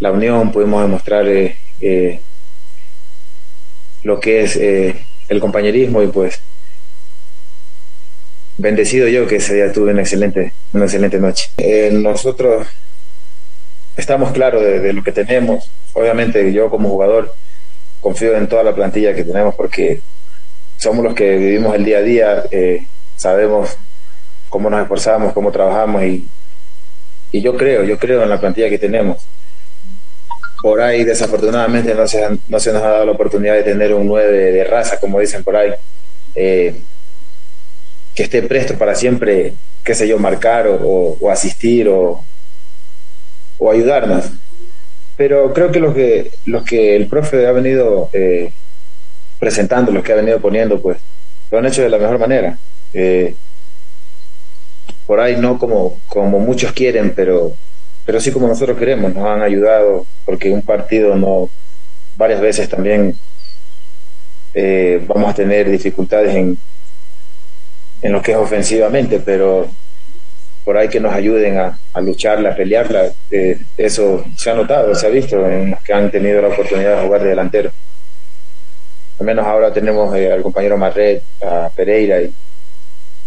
la 0.00 0.12
unión, 0.12 0.52
pudimos 0.52 0.82
demostrar 0.82 1.26
eh, 1.28 1.56
eh, 1.80 2.20
lo 4.02 4.20
que 4.20 4.42
es 4.42 4.56
el 4.56 5.40
compañerismo 5.40 6.02
y 6.02 6.08
pues 6.08 6.40
bendecido 8.56 9.08
yo 9.08 9.26
que 9.26 9.36
ese 9.36 9.54
día 9.54 9.72
tuve 9.72 9.92
una 9.92 10.02
excelente, 10.02 10.52
una 10.72 10.84
excelente 10.84 11.18
noche. 11.18 11.50
nosotros 11.92 12.66
estamos 13.96 14.32
claros 14.32 14.62
de, 14.62 14.92
lo 14.92 15.02
que 15.02 15.12
tenemos. 15.12 15.70
Obviamente 15.92 16.52
yo 16.52 16.70
como 16.70 16.88
jugador 16.88 17.34
confío 18.00 18.36
en 18.36 18.48
toda 18.48 18.62
la 18.62 18.74
plantilla 18.74 19.14
que 19.14 19.24
tenemos 19.24 19.54
porque 19.54 20.00
somos 20.76 21.04
los 21.04 21.14
que 21.14 21.36
vivimos 21.36 21.74
el 21.74 21.84
día 21.84 21.98
a 21.98 22.02
día, 22.02 22.44
sabemos 23.16 23.76
cómo 24.48 24.70
nos 24.70 24.82
esforzamos, 24.82 25.32
cómo 25.32 25.52
trabajamos 25.52 26.02
y, 26.02 26.28
y 27.32 27.40
yo 27.40 27.56
creo, 27.56 27.84
yo 27.84 27.98
creo 27.98 28.22
en 28.22 28.30
la 28.30 28.40
plantilla 28.40 28.70
que 28.70 28.78
tenemos. 28.78 29.18
Por 30.62 30.80
ahí 30.80 31.04
desafortunadamente 31.04 31.94
no 31.94 32.08
se, 32.08 32.26
no 32.48 32.58
se 32.58 32.72
nos 32.72 32.82
ha 32.82 32.88
dado 32.88 33.06
la 33.06 33.12
oportunidad 33.12 33.54
de 33.54 33.62
tener 33.62 33.94
un 33.94 34.06
9 34.06 34.32
de, 34.52 34.64
raza, 34.64 34.98
como 34.98 35.20
dicen 35.20 35.44
por 35.44 35.56
ahí, 35.56 35.72
eh, 36.34 36.80
que 38.14 38.24
esté 38.24 38.42
presto 38.42 38.76
para 38.76 38.94
siempre, 38.94 39.54
qué 39.84 39.94
sé 39.94 40.08
yo, 40.08 40.18
marcar 40.18 40.66
o, 40.66 41.16
o, 41.20 41.30
asistir 41.30 41.88
o, 41.88 42.24
o, 43.58 43.70
ayudarnos. 43.70 44.30
Pero 45.16 45.52
creo 45.52 45.70
que 45.70 45.80
los 45.80 45.94
que, 45.94 46.30
los 46.46 46.64
que 46.64 46.96
el 46.96 47.06
profe 47.06 47.46
ha 47.46 47.52
venido 47.52 48.10
eh, 48.12 48.52
presentando, 49.38 49.92
los 49.92 50.02
que 50.02 50.12
ha 50.12 50.16
venido 50.16 50.40
poniendo, 50.40 50.80
pues 50.80 50.98
lo 51.50 51.58
han 51.58 51.66
hecho 51.66 51.82
de 51.82 51.90
la 51.90 51.98
mejor 51.98 52.18
manera. 52.18 52.58
Eh, 52.92 53.34
por 55.08 55.20
ahí 55.20 55.36
no 55.36 55.58
como, 55.58 55.98
como 56.06 56.38
muchos 56.38 56.70
quieren, 56.72 57.14
pero, 57.16 57.54
pero 58.04 58.20
sí 58.20 58.30
como 58.30 58.46
nosotros 58.46 58.76
queremos, 58.76 59.14
nos 59.14 59.26
han 59.26 59.40
ayudado, 59.40 60.04
porque 60.26 60.50
un 60.50 60.60
partido 60.60 61.16
no, 61.16 61.48
varias 62.18 62.42
veces 62.42 62.68
también 62.68 63.16
eh, 64.52 65.02
vamos 65.08 65.30
a 65.30 65.34
tener 65.34 65.70
dificultades 65.70 66.36
en, 66.36 66.58
en 68.02 68.12
lo 68.12 68.20
que 68.20 68.32
es 68.32 68.36
ofensivamente, 68.36 69.18
pero 69.20 69.66
por 70.62 70.76
ahí 70.76 70.88
que 70.88 71.00
nos 71.00 71.14
ayuden 71.14 71.56
a, 71.58 72.00
lucharla, 72.02 72.50
a 72.50 72.54
pelearla, 72.54 73.10
eh, 73.30 73.58
eso 73.78 74.26
se 74.36 74.50
ha 74.50 74.54
notado, 74.54 74.94
se 74.94 75.06
ha 75.06 75.10
visto 75.10 75.48
en 75.48 75.70
los 75.70 75.82
que 75.82 75.94
han 75.94 76.10
tenido 76.10 76.42
la 76.42 76.48
oportunidad 76.48 76.96
de 76.96 77.06
jugar 77.06 77.22
de 77.22 77.30
delantero. 77.30 77.70
Al 79.20 79.24
menos 79.24 79.46
ahora 79.46 79.72
tenemos 79.72 80.14
eh, 80.14 80.30
al 80.30 80.42
compañero 80.42 80.76
Marret, 80.76 81.22
a 81.42 81.70
Pereira 81.74 82.20
y, 82.20 82.30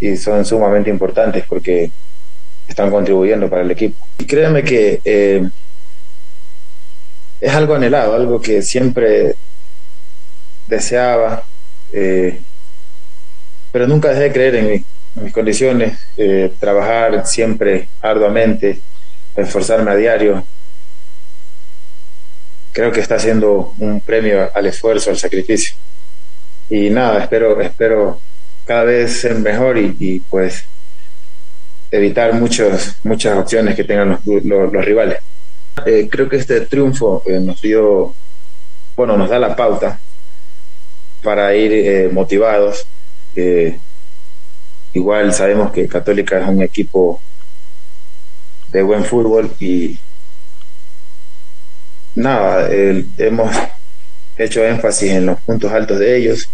y 0.01 0.17
son 0.17 0.43
sumamente 0.43 0.89
importantes 0.89 1.45
porque 1.47 1.91
están 2.67 2.89
contribuyendo 2.89 3.49
para 3.49 3.61
el 3.61 3.71
equipo. 3.71 4.05
Y 4.17 4.25
créanme 4.25 4.63
que 4.63 4.99
eh, 5.05 5.47
es 7.39 7.53
algo 7.53 7.75
anhelado, 7.75 8.15
algo 8.15 8.41
que 8.41 8.63
siempre 8.63 9.35
deseaba, 10.67 11.43
eh, 11.93 12.41
pero 13.71 13.87
nunca 13.87 14.09
dejé 14.09 14.23
de 14.23 14.31
creer 14.33 14.55
en, 14.55 14.85
mis 15.15 15.33
condiciones, 15.33 15.99
eh, 16.17 16.51
trabajar 16.59 17.27
siempre 17.27 17.89
arduamente, 18.01 18.79
esforzarme 19.35 19.91
a 19.91 19.95
diario. 19.95 20.45
creo 22.71 22.91
que 22.91 23.01
está 23.01 23.15
haciendo 23.15 23.73
un 23.79 23.99
premio 23.99 24.49
al 24.53 24.65
esfuerzo, 24.65 25.09
al 25.09 25.17
sacrificio. 25.17 25.75
Y 26.69 26.89
nada, 26.89 27.21
espero, 27.23 27.59
espero 27.59 28.21
cada 28.65 28.83
vez 28.83 29.21
ser 29.21 29.35
mejor 29.35 29.77
y, 29.77 30.21
pues 30.29 30.65
evitar 31.89 32.33
muchos, 32.33 32.95
muchas 33.03 33.37
opciones 33.37 33.75
que 33.75 33.83
tengan 33.83 34.19
los, 34.25 34.85
rivales. 34.85 35.19
Eh, 35.85 36.07
creo 36.09 36.29
que 36.29 36.37
este 36.37 36.61
triunfo 36.61 37.23
eh, 37.25 37.39
nos 37.39 37.61
dio, 37.61 38.13
bueno, 38.95 39.17
nos 39.17 39.29
da 39.29 39.39
la 39.39 39.55
pauta 39.55 39.99
para 41.23 41.53
ir 41.55 41.71
eh, 41.73 42.09
motivados. 42.11 42.85
igual 44.93 45.33
sabemos 45.33 45.71
que 45.71 45.87
Católica 45.87 46.39
es 46.39 46.47
un 46.47 46.61
equipo 46.61 47.21
de 48.71 48.81
buen 48.83 49.03
fútbol 49.05 49.51
y 49.59 49.97
nada, 52.15 52.69
hemos 53.17 53.55
hecho 54.37 54.65
énfasis 54.65 55.11
en 55.11 55.25
los 55.27 55.41
puntos 55.41 55.71
altos 55.71 55.99
de 55.99 56.17
ellos. 56.17 56.49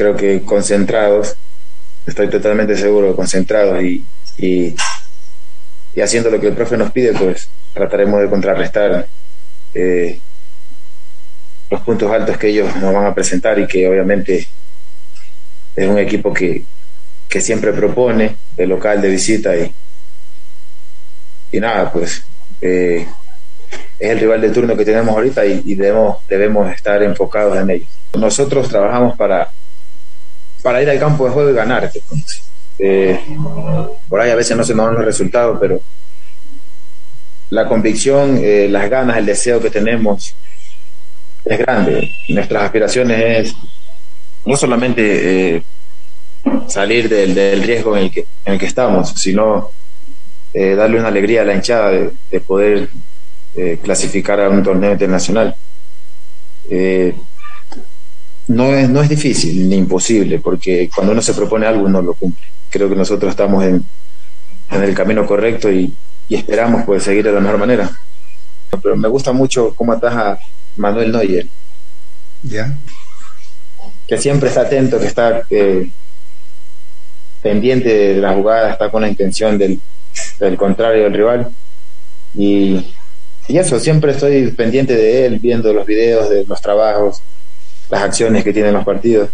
Creo 0.00 0.16
que 0.16 0.40
concentrados, 0.40 1.36
estoy 2.06 2.30
totalmente 2.30 2.74
seguro, 2.74 3.14
concentrados 3.14 3.82
y, 3.82 4.02
y, 4.38 4.74
haciendo 6.00 6.30
lo 6.30 6.40
que 6.40 6.46
el 6.46 6.54
profe 6.54 6.78
nos 6.78 6.90
pide, 6.90 7.12
pues 7.12 7.50
trataremos 7.74 8.22
de 8.22 8.30
contrarrestar 8.30 9.06
eh, 9.74 10.18
los 11.70 11.82
puntos 11.82 12.10
altos 12.10 12.38
que 12.38 12.48
ellos 12.48 12.74
nos 12.76 12.94
van 12.94 13.04
a 13.04 13.14
presentar 13.14 13.58
y 13.58 13.66
que 13.66 13.86
obviamente 13.86 14.48
es 15.76 15.86
un 15.86 15.98
equipo 15.98 16.32
que, 16.32 16.64
que 17.28 17.42
siempre 17.42 17.70
propone 17.74 18.36
de 18.56 18.66
local, 18.66 19.02
de 19.02 19.10
visita 19.10 19.54
y, 19.54 19.70
y 21.52 21.60
nada, 21.60 21.92
pues 21.92 22.24
eh, 22.62 23.06
es 23.98 24.10
el 24.10 24.18
rival 24.18 24.40
de 24.40 24.48
turno 24.48 24.78
que 24.78 24.84
tenemos 24.86 25.14
ahorita 25.14 25.44
y, 25.44 25.74
debemos, 25.74 26.26
debemos 26.26 26.72
estar 26.72 27.02
enfocados 27.02 27.58
en 27.58 27.68
ello. 27.68 27.86
Nosotros 28.14 28.66
trabajamos 28.70 29.14
para, 29.14 29.52
para 30.62 30.82
ir 30.82 30.90
al 30.90 30.98
campo 30.98 31.24
de 31.24 31.30
juego 31.30 31.50
y 31.50 31.54
ganar. 31.54 31.90
Eh, 32.78 33.20
por 34.08 34.20
ahí 34.20 34.30
a 34.30 34.34
veces 34.36 34.56
no 34.56 34.64
se 34.64 34.74
nos 34.74 34.86
dan 34.86 34.94
los 34.96 35.04
resultados, 35.04 35.58
pero 35.60 35.80
la 37.50 37.66
convicción, 37.66 38.38
eh, 38.42 38.68
las 38.70 38.88
ganas, 38.88 39.18
el 39.18 39.26
deseo 39.26 39.60
que 39.60 39.70
tenemos 39.70 40.34
es 41.44 41.58
grande. 41.58 42.10
Nuestras 42.28 42.64
aspiraciones 42.64 43.48
es 43.48 43.54
no 44.44 44.56
solamente 44.56 45.56
eh, 45.56 45.62
salir 46.68 47.08
del, 47.08 47.34
del, 47.34 47.62
riesgo 47.62 47.96
en 47.96 48.04
el, 48.04 48.10
que, 48.10 48.26
en 48.44 48.54
el 48.54 48.58
que 48.58 48.66
estamos, 48.66 49.10
sino 49.10 49.70
darle 50.52 50.98
una 50.98 51.08
alegría 51.08 51.42
a 51.42 51.44
la 51.44 51.54
hinchada 51.54 51.90
de 51.90 52.40
poder 52.40 52.88
eh, 53.56 53.80
clasificar 53.82 54.40
a 54.40 54.48
un 54.48 54.62
torneo 54.62 54.92
internacional. 54.92 55.54
No, 58.50 58.74
es, 58.74 58.88
no 58.88 59.00
es 59.00 59.08
difícil 59.08 59.68
ni 59.68 59.76
imposible, 59.76 60.40
porque 60.40 60.90
cuando 60.92 61.12
uno 61.12 61.22
se 61.22 61.34
propone 61.34 61.66
algo 61.66 61.84
uno 61.84 62.02
lo 62.02 62.14
cumple. 62.14 62.44
Creo 62.68 62.88
que 62.88 62.96
nosotros 62.96 63.30
estamos 63.30 63.62
en, 63.64 63.84
en 64.70 64.82
el 64.82 64.94
camino 64.94 65.24
correcto 65.24 65.70
y, 65.70 65.94
esperamos 66.28 66.84
poder 66.84 67.00
seguir 67.00 67.24
de 67.24 67.32
la 67.32 67.40
mejor 67.40 67.58
manera. 67.58 67.90
Pero 68.82 68.96
me 68.96 69.08
gusta 69.08 69.32
mucho 69.32 69.74
cómo 69.74 69.92
ataja 69.92 70.38
Manuel 70.76 71.12
Neuer. 71.12 71.46
¿Ya? 72.42 72.76
Que 74.06 74.18
siempre 74.18 74.48
está 74.48 74.62
atento, 74.62 74.98
que 74.98 75.06
está 75.06 75.42
eh, 75.50 75.90
pendiente 77.42 77.88
de 77.88 78.20
la 78.20 78.32
jugada, 78.32 78.70
está 78.70 78.90
con 78.90 79.02
la 79.02 79.08
intención 79.08 79.58
del, 79.58 79.80
del 80.38 80.56
contrario 80.56 81.04
del 81.04 81.14
rival. 81.14 81.50
Y 82.34 82.94
y 83.50 83.58
eso, 83.58 83.80
siempre 83.80 84.12
estoy 84.12 84.48
pendiente 84.52 84.94
de 84.94 85.26
él, 85.26 85.40
viendo 85.40 85.72
los 85.72 85.84
videos 85.84 86.30
de 86.30 86.44
los 86.46 86.62
trabajos, 86.62 87.20
las 87.90 88.02
acciones 88.02 88.44
que 88.44 88.52
tienen 88.52 88.74
los 88.74 88.84
partidos. 88.84 89.30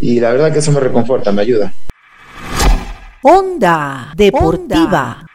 Y 0.00 0.20
la 0.20 0.32
verdad 0.32 0.52
que 0.52 0.58
eso 0.58 0.72
me 0.72 0.80
reconforta, 0.80 1.32
me 1.32 1.42
ayuda. 1.42 1.72
Onda 3.22 4.12
Deportiva. 4.16 5.26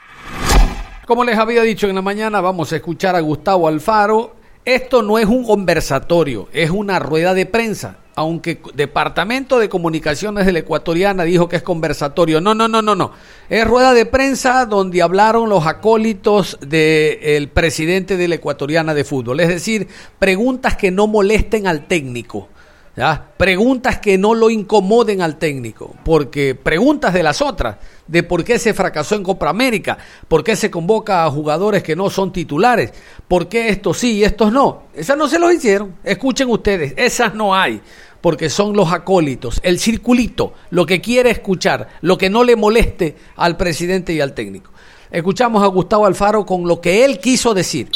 Como 1.05 1.23
les 1.23 1.37
había 1.37 1.61
dicho 1.61 1.87
en 1.87 1.95
la 1.95 2.01
mañana, 2.01 2.41
vamos 2.41 2.73
a 2.73 2.77
escuchar 2.77 3.15
a 3.15 3.19
Gustavo 3.19 3.67
Alfaro. 3.67 4.35
Esto 4.65 5.03
no 5.03 5.19
es 5.19 5.27
un 5.27 5.45
conversatorio, 5.45 6.49
es 6.51 6.71
una 6.71 6.97
rueda 6.97 7.35
de 7.35 7.45
prensa 7.45 7.97
aunque 8.15 8.61
Departamento 8.73 9.59
de 9.59 9.67
Comunicaciones 9.67 10.45
de 10.45 10.53
la 10.53 10.59
Ecuatoriana 10.59 11.23
dijo 11.23 11.49
que 11.49 11.57
es 11.57 11.61
conversatorio. 11.61 12.39
No, 12.39 12.55
no, 12.55 12.67
no, 12.67 12.81
no, 12.81 12.95
no. 12.95 13.11
Es 13.49 13.67
rueda 13.67 13.93
de 13.93 14.05
prensa 14.05 14.65
donde 14.65 15.01
hablaron 15.01 15.49
los 15.49 15.67
acólitos 15.67 16.57
del 16.61 17.49
presidente 17.49 18.15
de 18.15 18.27
la 18.29 18.35
Ecuatoriana 18.35 18.93
de 18.93 19.03
Fútbol. 19.03 19.41
Es 19.41 19.49
decir, 19.49 19.89
preguntas 20.17 20.77
que 20.77 20.91
no 20.91 21.07
molesten 21.07 21.67
al 21.67 21.87
técnico. 21.87 22.49
Preguntas 23.37 23.99
que 23.99 24.17
no 24.17 24.33
lo 24.33 24.49
incomoden 24.49 25.21
al 25.21 25.37
técnico. 25.37 25.95
Porque 26.05 26.55
preguntas 26.55 27.13
de 27.13 27.23
las 27.23 27.41
otras, 27.41 27.77
de 28.07 28.23
por 28.23 28.43
qué 28.43 28.57
se 28.57 28.73
fracasó 28.73 29.15
en 29.15 29.23
Copa 29.23 29.49
América, 29.49 29.97
por 30.27 30.43
qué 30.43 30.55
se 30.55 30.71
convoca 30.71 31.25
a 31.25 31.31
jugadores 31.31 31.83
que 31.83 31.95
no 31.95 32.09
son 32.09 32.31
titulares, 32.31 32.93
por 33.27 33.49
qué 33.49 33.69
estos 33.69 33.97
sí 33.97 34.13
y 34.13 34.23
estos 34.23 34.51
no. 34.51 34.83
Esas 34.93 35.17
no 35.17 35.27
se 35.27 35.39
los 35.39 35.53
hicieron. 35.53 35.95
Escuchen 36.03 36.49
ustedes, 36.49 36.93
esas 36.95 37.35
no 37.35 37.53
hay 37.53 37.81
porque 38.21 38.49
son 38.49 38.75
los 38.75 38.91
acólitos, 38.91 39.59
el 39.61 39.77
circulito, 39.77 40.53
lo 40.71 40.87
que 40.87 40.99
quiere 40.99 41.29
escuchar, 41.29 41.89
lo 42.01 42.17
que 42.17 42.27
no 42.27 42.43
le 42.43 42.55
moleste 42.55 43.15
al 43.35 43.55
presidente 43.55 44.13
y 44.13 44.19
al 44.19 44.33
técnico. 44.33 44.71
Escuchamos 45.11 45.61
a 45.61 45.67
Gustavo 45.67 46.07
Alfaro 46.07 46.43
con 46.43 46.67
lo 46.67 46.81
que 46.81 47.05
él 47.05 47.19
quiso 47.19 47.53
decir. 47.53 47.91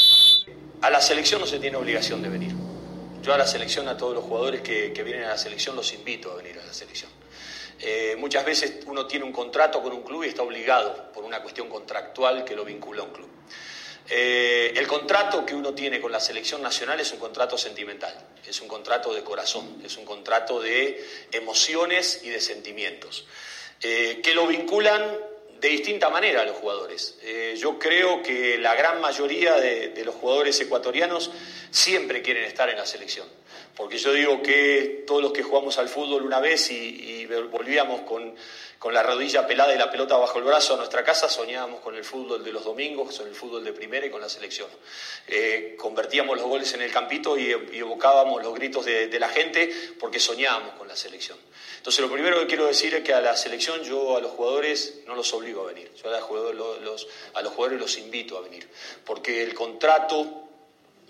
A 0.82 0.88
la 0.88 1.00
selección 1.00 1.40
no 1.40 1.48
se 1.48 1.58
tiene 1.58 1.76
obligación 1.76 2.22
de 2.22 2.28
venir. 2.28 2.54
Yo 3.22 3.34
a 3.34 3.38
la 3.38 3.46
selección, 3.46 3.86
a 3.88 3.96
todos 3.96 4.14
los 4.14 4.24
jugadores 4.24 4.62
que, 4.62 5.02
vienen 5.02 5.24
a 5.24 5.30
la 5.30 5.38
selección, 5.38 5.76
los 5.76 5.92
invito 5.92 6.32
a 6.32 6.36
venir 6.36 6.58
a 6.58 6.64
la 6.64 6.72
selección. 6.72 7.10
Eh, 7.78 8.16
muchas 8.18 8.44
veces 8.44 8.84
uno 8.86 9.06
tiene 9.06 9.24
un 9.26 9.32
contrato 9.32 9.82
con 9.82 9.92
un 9.92 10.02
club 10.02 10.24
y 10.24 10.28
está 10.28 10.42
obligado 10.42 11.12
por 11.12 11.24
una 11.24 11.42
cuestión 11.42 11.68
contractual 11.68 12.44
que 12.44 12.56
lo 12.56 12.64
vincula 12.64 13.02
a 13.02 13.04
un 13.04 13.12
club. 13.12 13.28
Eh, 14.08 14.72
el 14.74 14.86
contrato 14.86 15.44
que 15.44 15.54
uno 15.54 15.74
tiene 15.74 16.00
con 16.00 16.10
la 16.10 16.18
selección 16.18 16.62
nacional 16.62 16.98
es 16.98 17.12
un 17.12 17.18
contrato 17.18 17.58
sentimental, 17.58 18.14
es 18.46 18.60
un 18.60 18.68
contrato 18.68 19.14
de 19.14 19.22
corazón, 19.22 19.82
es 19.84 19.96
un 19.98 20.04
contrato 20.04 20.60
de 20.60 21.06
emociones 21.30 22.22
y 22.24 22.30
de 22.30 22.40
sentimientos, 22.40 23.26
eh, 23.82 24.20
que 24.22 24.34
lo 24.34 24.46
vinculan 24.46 25.16
de 25.60 25.68
distinta 25.68 26.08
manera 26.08 26.42
a 26.42 26.44
los 26.44 26.56
jugadores. 26.56 27.18
Eh, 27.22 27.54
yo 27.58 27.78
creo 27.78 28.22
que 28.22 28.58
la 28.58 28.74
gran 28.74 29.00
mayoría 29.00 29.56
de, 29.56 30.02
los 30.04 30.14
jugadores 30.14 30.58
ecuatorianos 30.60 31.30
siempre 31.70 32.22
quieren 32.22 32.44
estar 32.44 32.70
en 32.70 32.76
la 32.76 32.86
selección, 32.86 33.26
porque 33.76 33.98
yo 33.98 34.12
digo 34.12 34.42
que 34.42 35.04
todos 35.06 35.22
los 35.22 35.32
que 35.32 35.42
jugamos 35.42 35.78
al 35.78 35.88
fútbol 35.88 36.22
una 36.22 36.40
vez 36.40 36.70
y 36.70 37.26
volvíamos 37.50 38.00
con 38.02 38.34
con 38.80 38.94
la 38.94 39.02
rodilla 39.02 39.46
pelada 39.46 39.74
y 39.74 39.78
la 39.78 39.90
pelota 39.90 40.16
bajo 40.16 40.38
el 40.38 40.44
brazo 40.44 40.72
a 40.72 40.78
nuestra 40.78 41.04
casa, 41.04 41.28
soñábamos 41.28 41.80
con 41.80 41.94
el 41.96 42.02
fútbol 42.02 42.42
de 42.42 42.50
los 42.50 42.64
domingos, 42.64 43.18
con 43.18 43.28
el 43.28 43.34
fútbol 43.34 43.62
de 43.62 43.74
primera 43.74 44.06
y 44.06 44.10
con 44.10 44.22
la 44.22 44.28
selección. 44.30 44.68
Eh, 45.28 45.76
convertíamos 45.78 46.38
los 46.38 46.46
goles 46.46 46.72
en 46.72 46.80
el 46.80 46.90
campito 46.90 47.36
y, 47.36 47.50
evocábamos 47.50 48.42
los 48.42 48.54
gritos 48.54 48.86
de, 48.86 49.20
la 49.20 49.28
gente 49.28 49.70
porque 50.00 50.18
soñábamos 50.18 50.76
con 50.76 50.88
la 50.88 50.96
selección. 50.96 51.36
Entonces, 51.76 52.00
lo 52.00 52.10
primero 52.10 52.40
que 52.40 52.46
quiero 52.46 52.64
decir 52.64 52.94
es 52.94 53.04
que 53.04 53.12
a 53.12 53.20
la 53.20 53.36
selección 53.36 53.82
yo 53.82 54.16
a 54.16 54.20
los 54.22 54.30
jugadores 54.30 55.00
no 55.06 55.14
los 55.14 55.30
obligo 55.34 55.64
a 55.64 55.66
venir, 55.66 55.92
yo 56.02 56.08
a 56.08 56.16
a 56.16 57.42
los, 57.42 57.52
jugadores 57.52 57.78
los 57.78 57.98
invito 57.98 58.38
a 58.38 58.40
venir, 58.40 58.66
porque 59.04 59.42
el 59.42 59.52
contrato 59.52 60.48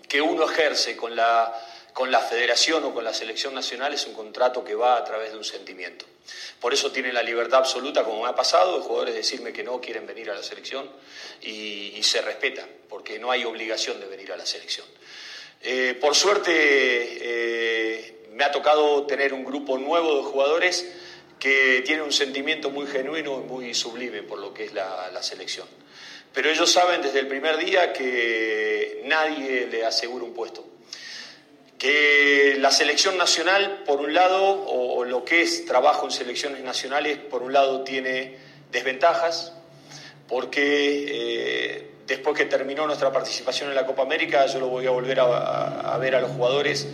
que 0.09 0.21
uno 0.21 0.43
ejerce 0.43 0.97
con 0.97 1.15
la 1.15 1.57
con 1.93 2.11
la 2.11 2.19
federación 2.19 2.83
o 2.85 2.93
con 2.93 3.03
la 3.03 3.13
selección 3.13 3.53
nacional 3.53 3.93
es 3.93 4.05
un 4.05 4.13
contrato 4.13 4.63
que 4.63 4.75
va 4.75 4.97
a 4.97 5.03
través 5.03 5.31
de 5.31 5.37
un 5.37 5.43
sentimiento. 5.43 6.05
Por 6.59 6.73
eso 6.73 6.91
tiene 6.91 7.11
la 7.11 7.23
libertad 7.23 7.59
absoluta, 7.59 8.03
como 8.03 8.23
me 8.23 8.29
ha 8.29 8.35
pasado, 8.35 8.77
de 8.77 8.83
jugadores 8.83 9.15
decirme 9.15 9.51
que 9.51 9.63
no 9.63 9.81
quieren 9.81 10.05
venir 10.05 10.29
a 10.29 10.35
la 10.35 10.43
selección 10.43 10.89
y, 11.41 12.01
se 12.03 12.21
respeta, 12.21 12.67
porque 12.89 13.19
no 13.19 13.31
hay 13.31 13.45
obligación 13.45 13.99
de 13.99 14.07
venir 14.07 14.31
a 14.31 14.37
la 14.37 14.45
selección. 14.45 14.85
Eh, 15.61 15.97
por 15.99 16.15
suerte 16.15 16.51
eh, 16.55 18.25
me 18.31 18.43
ha 18.43 18.51
tocado 18.51 19.05
tener 19.05 19.33
un 19.33 19.45
grupo 19.45 19.77
nuevo 19.77 20.17
de 20.17 20.23
jugadores 20.23 20.91
que 21.39 21.83
tienen 21.85 22.03
un 22.03 22.11
sentimiento 22.11 22.69
muy 22.69 22.87
genuino 22.87 23.39
y 23.39 23.47
muy 23.47 23.73
sublime 23.73 24.23
por 24.23 24.39
lo 24.39 24.53
que 24.53 24.65
es 24.65 24.73
la 24.73 25.21
selección. 25.21 25.67
Pero 26.33 26.49
ellos 26.49 26.71
saben 26.71 27.01
desde 27.01 27.19
el 27.19 27.27
primer 27.27 27.57
día 27.57 27.91
que 27.91 29.01
nadie 29.05 29.67
le 29.67 29.85
asegura 29.85 30.23
un 30.23 30.33
puesto 30.33 30.70
que 31.81 32.57
la 32.59 32.69
selección 32.69 33.17
nacional, 33.17 33.81
por 33.87 34.01
un 34.01 34.13
lado, 34.13 34.65
o, 34.67 35.03
lo 35.03 35.25
que 35.25 35.41
es 35.41 35.65
trabajo 35.65 36.05
en 36.05 36.11
selecciones 36.11 36.63
nacionales, 36.63 37.17
por 37.17 37.41
un 37.41 37.53
lado 37.53 37.81
tiene 37.81 38.37
desventajas, 38.71 39.53
porque 40.27 41.05
eh, 41.09 41.91
después 42.05 42.37
que 42.37 42.45
terminó 42.45 42.85
nuestra 42.85 43.11
participación 43.11 43.69
en 43.69 43.75
la 43.75 43.87
Copa 43.87 44.03
América, 44.03 44.45
yo 44.45 44.59
lo 44.59 44.67
voy 44.67 44.85
a 44.85 44.91
volver 44.91 45.21
a, 45.21 45.97
ver 45.99 46.13
a 46.13 46.21
los 46.21 46.29
jugadores 46.29 46.87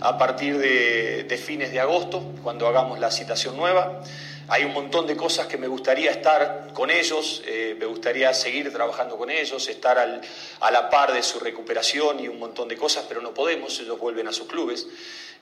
a 0.00 0.18
partir 0.18 0.58
de, 0.58 1.40
fines 1.40 1.70
de 1.70 1.78
agosto, 1.78 2.34
cuando 2.42 2.66
hagamos 2.66 2.98
la 2.98 3.12
citación 3.12 3.56
nueva. 3.56 4.02
Hay 4.48 4.64
un 4.64 4.72
montón 4.72 5.06
de 5.06 5.16
cosas 5.16 5.46
que 5.46 5.56
me 5.56 5.68
gustaría 5.68 6.10
estar 6.10 6.72
con 6.74 6.90
ellos, 6.90 7.42
eh, 7.46 7.76
me 7.78 7.86
gustaría 7.86 8.34
seguir 8.34 8.72
trabajando 8.72 9.16
con 9.16 9.30
ellos, 9.30 9.68
estar 9.68 9.98
a 9.98 10.70
la 10.70 10.90
par 10.90 11.12
de 11.12 11.22
su 11.22 11.38
recuperación 11.38 12.20
y 12.20 12.28
un 12.28 12.38
montón 12.38 12.68
de 12.68 12.76
cosas, 12.76 13.04
pero 13.08 13.20
no 13.20 13.32
podemos, 13.32 13.78
ellos 13.80 13.98
vuelven 13.98 14.28
a 14.28 14.32
sus 14.32 14.46
clubes. 14.46 14.86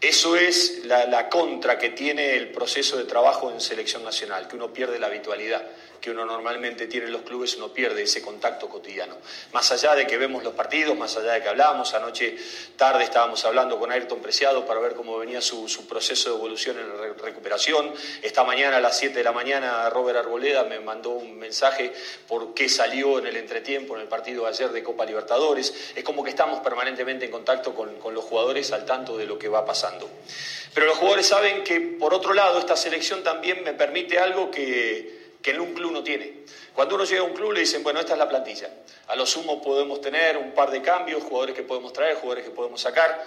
Eso 0.00 0.36
es 0.36 0.84
la 0.86 1.28
contra 1.28 1.78
que 1.78 1.90
tiene 1.90 2.34
el 2.36 2.50
proceso 2.52 2.96
de 2.96 3.04
trabajo 3.04 3.50
en 3.50 3.60
selección 3.60 4.02
nacional, 4.02 4.48
que 4.48 4.56
uno 4.56 4.72
pierde 4.72 4.98
la 4.98 5.08
habitualidad 5.08 5.62
que 6.00 6.10
uno 6.10 6.24
normalmente 6.24 6.86
tiene 6.86 7.06
en 7.06 7.12
los 7.12 7.22
clubes, 7.22 7.56
uno 7.56 7.68
pierde 7.68 8.02
ese 8.02 8.22
contacto 8.22 8.68
cotidiano. 8.68 9.16
Más 9.52 9.70
allá 9.72 9.94
de 9.94 10.06
que 10.06 10.16
vemos 10.16 10.42
los 10.42 10.54
partidos, 10.54 10.96
más 10.96 11.16
allá 11.16 11.32
de 11.32 11.42
que 11.42 11.48
hablamos, 11.48 11.94
anoche 11.94 12.36
tarde 12.76 13.04
estábamos 13.04 13.44
hablando 13.44 13.78
con 13.78 13.92
Ayrton 13.92 14.20
Preciado 14.20 14.66
para 14.66 14.80
ver 14.80 14.94
cómo 14.94 15.18
venía 15.18 15.40
su, 15.40 15.66
proceso 15.88 16.30
de 16.30 16.36
evolución 16.36 16.76
en 16.78 17.18
recuperación. 17.18 17.92
Esta 18.22 18.44
mañana 18.44 18.78
a 18.78 18.80
las 18.80 18.98
7 18.98 19.14
de 19.14 19.24
la 19.24 19.32
mañana 19.32 19.88
Robert 19.90 20.18
Arboleda 20.18 20.64
me 20.64 20.80
mandó 20.80 21.10
un 21.10 21.38
mensaje 21.38 21.92
por 22.26 22.54
qué 22.54 22.68
salió 22.68 23.18
en 23.18 23.26
el 23.26 23.36
entretiempo 23.36 23.94
en 23.96 24.02
el 24.02 24.08
partido 24.08 24.44
de 24.44 24.50
ayer 24.50 24.70
de 24.70 24.82
Copa 24.82 25.04
Libertadores. 25.04 25.92
Es 25.94 26.04
como 26.04 26.24
que 26.24 26.30
estamos 26.30 26.60
permanentemente 26.60 27.24
en 27.26 27.30
contacto 27.30 27.74
con, 27.74 27.96
con 27.96 28.14
los 28.14 28.24
jugadores 28.24 28.72
al 28.72 28.86
tanto 28.86 29.16
de 29.16 29.26
lo 29.26 29.38
que 29.38 29.48
va 29.48 29.64
pasando. 29.64 30.08
Pero 30.72 30.86
los 30.86 30.98
jugadores 30.98 31.26
saben 31.26 31.64
que, 31.64 31.80
por 31.80 32.14
otro 32.14 32.32
lado, 32.32 32.58
esta 32.58 32.76
selección 32.76 33.24
también 33.24 33.64
me 33.64 33.72
permite 33.74 34.18
algo 34.18 34.50
que 34.50 35.19
que 35.42 35.53
en 35.53 35.61
un 35.61 35.74
club 35.74 35.92
no 35.92 36.03
tiene. 36.03 36.44
Cuando 36.74 36.94
uno 36.94 37.05
llega 37.05 37.20
a 37.20 37.24
un 37.24 37.35
club 37.35 37.53
le 37.53 37.61
dicen, 37.61 37.83
bueno, 37.83 38.00
esta 38.00 38.12
es 38.12 38.18
la 38.18 38.29
plantilla. 38.29 38.70
A 39.09 39.16
lo 39.16 39.26
sumo 39.26 39.62
podemos 39.62 40.00
tener 40.00 40.37
un 40.37 40.53
par 40.53 40.70
de 40.70 40.83
cambios, 40.83 41.22
jugadores 41.22 41.55
que 41.55 41.62
podemos 41.62 41.92
traer, 41.92 42.16
jugadores 42.16 42.44
que 42.44 42.50
podemos 42.50 42.81
sacar. 42.81 43.24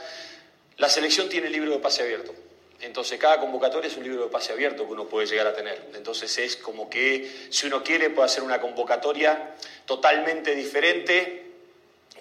La 0.77 0.89
selección 0.89 1.29
tiene 1.29 1.49
libro 1.49 1.71
de 1.71 1.79
pase 1.79 2.03
abierto. 2.03 2.33
Entonces 2.81 3.17
cada 3.17 3.39
convocatoria 3.39 3.87
es 3.87 3.95
un 3.95 4.03
libro 4.03 4.25
de 4.25 4.29
pase 4.29 4.51
abierto 4.51 4.85
que 4.85 4.91
uno 4.91 5.05
puede 5.05 5.27
llegar 5.27 5.47
a 5.47 5.53
tener. 5.53 5.89
Entonces 5.95 6.37
es 6.37 6.57
como 6.57 6.89
que 6.89 7.47
si 7.49 7.67
uno 7.67 7.83
quiere 7.83 8.09
puede 8.09 8.25
hacer 8.25 8.43
una 8.43 8.59
convocatoria 8.59 9.55
totalmente 9.85 10.53
diferente 10.53 11.43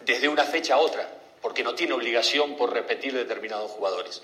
desde 0.05 0.28
una 0.28 0.44
fecha 0.44 0.74
a 0.74 0.78
otra, 0.78 1.09
porque 1.40 1.62
no 1.62 1.74
tiene 1.74 1.94
obligación 1.94 2.57
por 2.57 2.72
repetir 2.72 3.12
determinados 3.12 3.70
jugadores. 3.72 4.22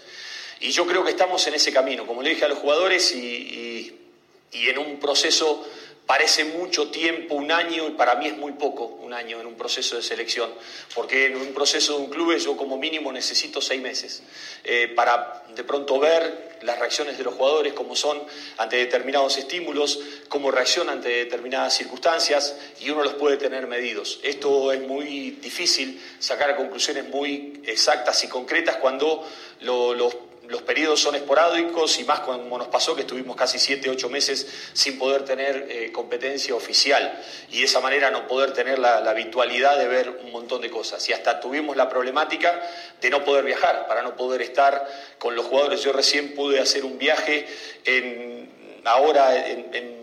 Y 0.61 0.71
yo 0.71 0.87
creo 0.87 1.05
que 1.05 1.11
estamos 1.11 1.47
en 1.47 1.55
ese 1.55 1.73
camino, 1.73 2.07
como 2.07 2.23
le 2.23 2.31
dije 2.31 2.45
a 2.45 2.49
los 2.49 2.59
jugadores, 2.59 3.13
y 3.13 3.99
y 4.08 4.08
en 4.53 4.79
un 4.79 4.99
proceso 4.99 5.65
parece 6.09 6.45
mucho 6.45 6.91
tiempo, 6.91 7.35
un 7.35 7.53
año, 7.53 7.87
y 7.87 7.91
para 7.91 8.15
mí 8.15 8.29
es 8.29 8.37
muy 8.39 8.53
poco, 8.53 8.87
un 8.87 9.13
año 9.13 9.41
en 9.41 9.47
un 9.47 9.57
proceso 9.57 9.95
de 9.95 10.03
selección, 10.03 10.51
porque 10.95 11.27
en 11.27 11.37
un 11.37 11.53
proceso 11.53 11.99
de 11.99 12.05
un 12.05 12.09
club 12.09 12.35
yo 12.39 12.57
como 12.57 12.79
mínimo 12.79 13.13
necesito 13.13 13.61
seis 13.61 13.83
meses 13.83 14.23
eh, 14.65 14.91
para 14.97 15.45
de 15.55 15.65
pronto 15.65 15.99
ver 15.99 16.57
las 16.63 16.79
reacciones 16.79 17.19
de 17.19 17.25
los 17.25 17.35
jugadores, 17.35 17.75
cómo 17.75 17.95
son 17.95 18.23
ante 18.57 18.77
determinados 18.77 19.37
estímulos, 19.37 20.01
cómo 20.31 20.51
reaccionan 20.51 20.97
ante 20.97 21.11
determinadas 21.11 21.77
circunstancias, 21.77 22.57
y 22.81 22.89
uno 22.89 23.05
los 23.05 23.13
puede 23.13 23.37
tener 23.37 23.67
medidos. 23.67 24.19
Esto 24.23 24.73
es 24.73 24.81
muy 24.81 25.33
difícil, 25.43 26.03
sacar 26.21 26.57
conclusiones 26.57 27.07
muy 27.07 27.61
exactas 27.67 28.25
y 28.25 28.29
concretas 28.29 28.77
cuando 28.77 29.29
los 29.61 30.15
los 30.49 30.63
periodos 30.63 31.01
son 31.01 31.15
esporádicos 31.15 31.99
y 32.01 32.05
más 32.05 32.21
como 32.21 32.57
nos 32.57 32.69
pasó 32.69 32.95
que 32.95 33.03
estuvimos 33.03 33.37
casi 33.37 33.59
siete, 33.59 33.91
ocho 33.91 34.09
meses 34.09 34.47
sin 34.73 34.99
poder 34.99 35.25
tener 35.25 35.67
eh, 35.69 35.93
competencia 35.93 36.55
oficial 36.55 37.23
y 37.51 37.59
de 37.59 37.65
esa 37.65 37.81
manera 37.81 38.11
no 38.11 38.27
poder 38.27 38.53
tener 38.53 38.79
la, 38.79 38.99
habitualidad 39.09 39.79
de 39.79 39.87
ver 39.87 40.09
un 40.23 40.33
montón 40.33 40.61
de 40.63 40.71
cosas. 40.71 41.07
Y 41.09 41.13
hasta 41.13 41.41
tuvimos 41.41 41.77
la 41.77 41.89
problemática 41.89 42.63
de 43.01 43.11
no 43.11 43.25
poder 43.25 43.45
viajar, 43.45 43.87
para 43.89 44.03
no 44.03 44.17
poder 44.17 44.43
estar 44.43 44.87
con 45.19 45.37
los 45.37 45.47
jugadores. 45.47 45.83
Yo 45.83 45.93
recién 45.93 46.35
pude 46.35 46.61
hacer 46.61 46.85
un 46.85 46.99
viaje 46.99 47.47
en, 47.85 48.81
ahora 48.85 49.47
en 49.47 49.98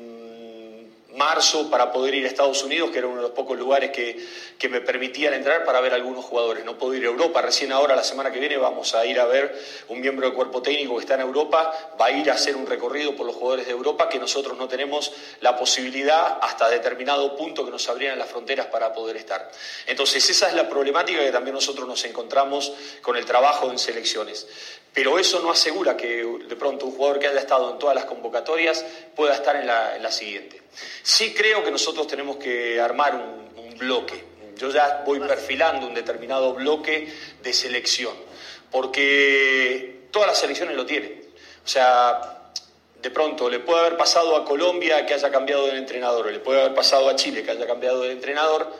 marzo 1.15 1.69
para 1.69 1.91
poder 1.91 2.15
ir 2.15 2.25
a 2.25 2.27
Estados 2.27 2.63
Unidos, 2.63 2.91
que 2.91 2.99
era 2.99 3.07
uno 3.07 3.17
de 3.17 3.21
los 3.23 3.31
pocos 3.31 3.57
lugares 3.57 3.91
que, 3.91 4.23
que, 4.57 4.69
me 4.69 4.81
permitían 4.81 5.33
entrar 5.33 5.63
para 5.65 5.79
ver 5.81 5.93
algunos 5.93 6.25
jugadores. 6.25 6.65
No 6.65 6.77
puedo 6.77 6.93
ir 6.95 7.03
a 7.03 7.07
Europa, 7.07 7.41
recién 7.41 7.71
ahora, 7.71 7.95
la 7.95 8.03
semana 8.03 8.31
que 8.31 8.39
viene, 8.39 8.57
vamos 8.57 8.95
a 8.95 9.05
ir 9.05 9.19
a 9.19 9.25
ver 9.25 9.57
un 9.89 10.01
miembro 10.01 10.27
del 10.27 10.35
cuerpo 10.35 10.61
técnico 10.61 10.95
que 10.95 11.01
está 11.01 11.15
en 11.15 11.21
Europa, 11.21 11.73
va 11.99 12.07
a 12.07 12.11
ir 12.11 12.29
a 12.29 12.33
hacer 12.33 12.55
un 12.55 12.65
recorrido 12.65 13.15
por 13.15 13.25
los 13.25 13.35
jugadores 13.35 13.65
de 13.65 13.71
Europa 13.71 14.09
que 14.09 14.19
nosotros 14.19 14.57
no 14.57 14.67
tenemos 14.67 15.11
la 15.41 15.57
posibilidad 15.57 16.39
hasta 16.41 16.69
determinado 16.69 17.35
punto 17.35 17.65
que 17.65 17.71
nos 17.71 17.87
abrían 17.89 18.19
las 18.19 18.29
fronteras 18.29 18.67
para 18.67 18.93
poder 18.93 19.17
estar. 19.17 19.51
Entonces, 19.85 20.29
esa 20.29 20.47
es 20.47 20.53
la 20.53 20.69
problemática 20.69 21.19
que 21.19 21.31
también 21.31 21.55
nosotros 21.55 21.87
nos 21.87 22.03
encontramos 22.05 22.73
con 23.01 23.15
el 23.15 23.25
trabajo 23.25 23.71
en 23.71 23.79
selecciones. 23.79 24.47
Pero 24.95 25.19
eso 25.19 25.41
no 25.41 25.51
asegura 25.51 25.97
que 25.97 26.23
de 26.47 26.55
pronto 26.55 26.85
un 26.85 26.93
jugador 26.93 27.19
que 27.19 27.27
haya 27.27 27.41
estado 27.41 27.69
en 27.71 27.79
todas 27.79 27.95
las 27.95 28.05
convocatorias 28.05 28.85
pueda 29.13 29.33
estar 29.35 29.57
en 29.57 29.67
la, 29.67 29.97
en 29.97 30.01
la 30.01 30.09
siguiente. 30.09 30.61
Sí 31.05 31.35
creo 31.35 31.63
que 31.63 31.69
nosotros 31.69 32.07
tenemos 32.07 32.37
que 32.37 32.81
armar 32.81 33.13
un, 33.13 33.77
bloque. 33.77 34.23
Yo 34.57 34.71
ya 34.71 35.03
voy 35.05 35.19
perfilando 35.19 35.85
un 35.85 35.93
determinado 35.93 36.53
bloque 36.53 37.13
de 37.43 37.53
selección, 37.53 38.13
porque 38.71 40.07
todas 40.09 40.29
las 40.29 40.39
selecciones 40.39 40.75
lo 40.75 40.85
tienen. 40.85 41.21
O 41.63 41.67
sea, 41.67 42.49
de 42.99 43.11
pronto 43.11 43.49
le 43.49 43.59
puede 43.59 43.81
haber 43.81 43.97
pasado 43.97 44.35
a 44.35 44.45
Colombia 44.45 45.05
que 45.05 45.13
haya 45.13 45.29
cambiado 45.29 45.67
de 45.67 45.77
entrenador, 45.77 46.25
o 46.25 46.31
le 46.31 46.39
puede 46.39 46.61
haber 46.61 46.73
pasado 46.73 47.07
a 47.07 47.15
Chile 47.15 47.43
que 47.43 47.51
haya 47.51 47.67
cambiado 47.67 48.01
de 48.01 48.11
entrenador, 48.11 48.73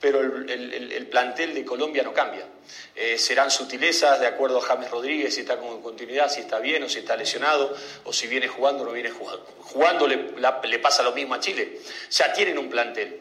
pero 0.00 0.20
el, 0.20 1.06
plantel 1.10 1.54
de 1.54 1.64
Colombia 1.64 2.02
no 2.02 2.12
cambia. 2.12 2.46
Eh, 2.94 3.18
serán 3.18 3.50
sutilezas 3.50 4.20
de 4.20 4.26
acuerdo 4.26 4.58
a 4.58 4.60
James 4.60 4.90
Rodríguez, 4.90 5.34
si 5.34 5.40
está 5.40 5.58
con 5.58 5.80
continuidad, 5.82 6.30
si 6.30 6.40
está 6.40 6.58
bien 6.58 6.82
o 6.82 6.88
si 6.88 6.98
está 6.98 7.16
lesionado, 7.16 7.74
o 8.04 8.12
si 8.12 8.26
viene 8.26 8.48
jugando 8.48 8.82
o 8.82 8.86
no 8.86 8.92
viene 8.92 9.10
jugando. 9.10 9.46
Jugando 9.60 10.06
le, 10.06 10.32
le 10.36 10.78
pasa 10.78 11.02
lo 11.02 11.12
mismo 11.12 11.34
a 11.34 11.40
Chile. 11.40 11.80
Ya 12.10 12.32
tienen 12.32 12.58
un 12.58 12.68
plantel. 12.68 13.20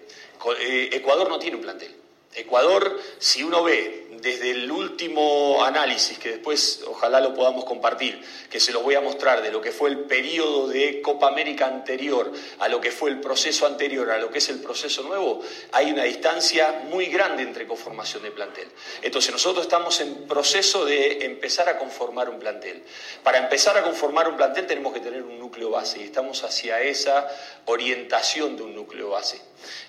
Eh, 0.60 0.90
Ecuador 0.94 1.30
no 1.30 1.40
tiene 1.40 1.56
un 1.56 1.64
plantel. 1.64 1.96
Ecuador, 2.36 3.00
si 3.18 3.42
uno 3.44 3.64
ve 3.64 4.07
desde 4.22 4.52
el 4.52 4.72
último 4.72 5.64
análisis, 5.64 6.18
que 6.18 6.30
después 6.30 6.84
ojalá 6.88 7.20
lo 7.20 7.34
podamos 7.34 7.66
compartir, 7.66 8.22
que 8.50 8.60
se 8.60 8.72
los 8.72 8.84
voy 8.84 8.96
a 8.96 9.02
mostrar 9.02 9.42
de 9.42 9.52
lo 9.52 9.62
que 9.62 9.72
fue 9.72 9.90
el 9.90 10.00
periodo 10.00 10.68
de 10.68 11.02
Copa 11.02 11.28
América 11.28 11.68
anterior 11.68 12.32
a 12.60 12.68
lo 12.68 12.82
que 12.82 12.92
fue 12.92 13.10
el 13.10 13.20
proceso 13.20 13.66
anterior 13.66 14.12
a 14.12 14.18
lo 14.18 14.30
que 14.30 14.40
es 14.40 14.50
el 14.50 14.60
proceso 14.60 15.04
nuevo, 15.04 15.42
hay 15.72 15.92
una 15.92 16.04
distancia 16.04 16.84
muy 16.90 17.08
grande 17.08 17.44
entre 17.44 17.68
conformación 17.68 18.24
de 18.24 18.32
plantel. 18.32 18.68
Entonces 19.02 19.32
nosotros 19.32 19.66
estamos 19.66 20.00
en 20.02 20.28
proceso 20.28 20.86
de 20.86 21.26
empezar 21.26 21.70
a 21.70 21.78
conformar 21.78 22.30
un 22.30 22.40
plantel. 22.40 22.84
Para 23.24 23.38
empezar 23.38 23.78
a 23.78 23.84
conformar 23.84 24.28
un 24.28 24.38
plantel 24.38 24.68
tenemos 24.68 24.94
que 24.94 25.00
tener 25.00 25.24
un 25.24 25.40
núcleo 25.40 25.70
base 25.70 26.00
y 26.00 26.04
estamos 26.04 26.44
hacia 26.44 26.82
esa 26.82 27.28
orientación 27.66 28.56
de 28.56 28.64
un 28.64 28.76
núcleo 28.76 29.10
base. 29.10 29.42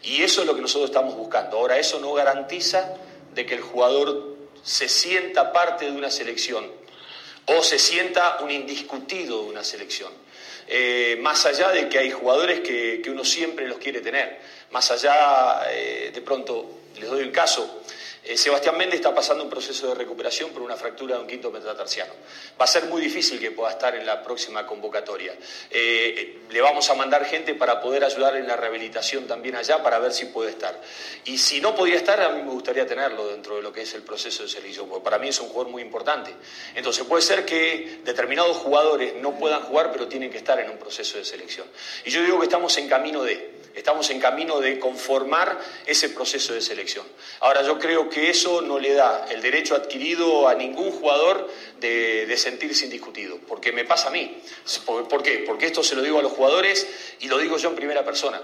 Y 0.03 0.23
eso 0.23 0.41
es 0.41 0.47
lo 0.47 0.55
que 0.55 0.63
nosotros 0.63 0.91
estamos 0.91 1.15
buscando. 1.17 1.59
Ahora, 1.59 1.79
eso 1.79 2.01
no 2.01 2.13
garantiza 2.13 2.95
de 3.39 3.47
que 3.47 3.55
el 3.55 3.61
jugador 3.61 4.37
se 4.65 4.89
sienta 4.89 5.53
parte 5.53 5.85
de 5.85 5.93
una 5.93 6.11
selección 6.11 6.69
o 7.47 7.63
se 7.63 7.79
sienta 7.79 8.39
un 8.41 8.51
indiscutido 8.51 9.45
de 9.45 9.51
una 9.51 9.63
selección. 9.63 10.13
Eh, 10.67 11.17
más 11.21 11.47
allá 11.47 11.71
de 11.71 11.89
que 11.89 12.01
hay 12.01 12.11
jugadores 12.11 12.59
que, 12.61 13.01
uno 13.07 13.25
siempre 13.25 13.69
los 13.69 13.79
quiere 13.79 14.01
tener, 14.01 14.41
más 14.73 14.91
allá, 14.91 15.71
eh, 15.71 16.11
de 16.13 16.21
pronto, 16.21 16.81
les 16.99 17.09
doy 17.09 17.23
un 17.23 17.31
caso, 17.31 17.85
eh, 18.29 18.37
Sebastián 18.37 18.77
Méndez 18.77 18.97
está 18.97 19.15
pasando 19.15 19.43
un 19.43 19.49
proceso 19.49 19.89
de 19.89 19.95
recuperación 19.95 20.51
por 20.51 20.61
una 20.61 20.77
fractura 20.77 21.17
de 21.17 21.23
un 21.23 21.27
quinto 21.27 21.51
metatarsiano. 21.51 22.13
Va 22.61 22.67
a 22.67 22.69
ser 22.69 22.85
muy 22.85 23.01
difícil 23.01 23.41
que 23.41 23.53
pueda 23.53 23.71
estar 23.71 23.95
en 23.97 24.05
la 24.05 24.23
próxima 24.23 24.67
convocatoria. 24.67 25.35
Eh, 25.71 26.41
le 26.51 26.61
vamos 26.61 26.91
a 26.91 26.95
mandar 26.95 27.25
gente 27.25 27.55
para 27.55 27.81
poder 27.81 28.05
ayudar 28.05 28.37
en 28.37 28.47
la 28.47 28.55
rehabilitación 28.55 29.27
también 29.27 29.57
allá 29.57 29.83
para 29.83 29.99
ver 29.99 30.13
si 30.13 30.27
puede 30.27 30.51
estar. 30.51 30.79
Y 31.25 31.39
si 31.39 31.63
no 31.63 31.75
podía 31.75 31.97
estar, 31.97 32.21
a 32.21 32.29
mí 32.29 32.43
me 32.43 32.51
gustaría 32.51 32.87
tenerlo 32.87 33.29
dentro 33.29 33.57
de 33.57 33.63
lo 33.63 33.73
que 33.73 33.81
es 33.83 33.95
el 33.95 34.03
proceso 34.03 34.43
de 34.43 34.51
selección, 34.51 34.91
porque 34.91 35.05
para 35.05 35.19
mí 35.19 35.29
es 35.29 35.41
un 35.41 35.49
jugador 35.49 35.73
muy 35.73 35.81
importante. 35.81 36.35
Entonces 36.75 37.05
puede 37.05 37.23
ser 37.23 37.47
que 37.47 38.01
determinados 38.05 38.59
jugadores 38.59 39.15
no 39.23 39.39
puedan 39.39 39.63
jugar, 39.63 39.91
pero 39.91 40.07
tienen 40.07 40.31
que 40.31 40.37
estar 40.37 40.61
en 40.61 40.69
un 40.69 40.77
proceso 40.77 41.17
de 41.17 41.25
selección. 41.25 41.67
Y 42.05 42.11
yo 42.11 42.23
digo 42.23 42.39
que 42.39 42.45
estamos 42.45 42.77
en 42.77 42.89
camino 42.89 43.23
de, 43.23 43.58
estamos 43.79 44.11
en 44.11 44.21
camino 44.21 44.61
de 44.61 44.79
conformar 44.79 45.59
ese 45.87 46.11
proceso 46.11 46.53
de 46.53 46.61
selección. 46.61 47.07
Ahora 47.41 47.63
yo 47.63 47.79
creo 47.79 48.09
que 48.09 48.31
eso 48.31 48.61
no 48.63 48.79
le 48.79 48.95
da 48.95 49.27
el 49.31 49.41
derecho 49.41 49.75
adquirido 49.75 50.49
a 50.49 50.55
ningún 50.55 50.91
jugador 50.91 51.49
de, 51.81 52.37
sentirse 52.37 52.85
indiscutido, 52.85 53.39
porque 53.49 53.73
me 53.73 53.85
pasa 53.85 54.09
a 54.09 54.11
mí. 54.11 54.41
¿Por, 54.87 55.23
qué? 55.23 55.45
Porque 55.47 55.67
esto 55.67 55.83
se 55.83 55.97
lo 55.97 56.03
digo 56.03 56.19
a 56.19 56.23
los 56.23 56.33
jugadores 56.33 56.87
y 57.21 57.29
lo 57.29 57.39
digo 57.39 57.57
yo 57.57 57.71
en 57.71 57.75
primera 57.75 58.05
persona. 58.05 58.41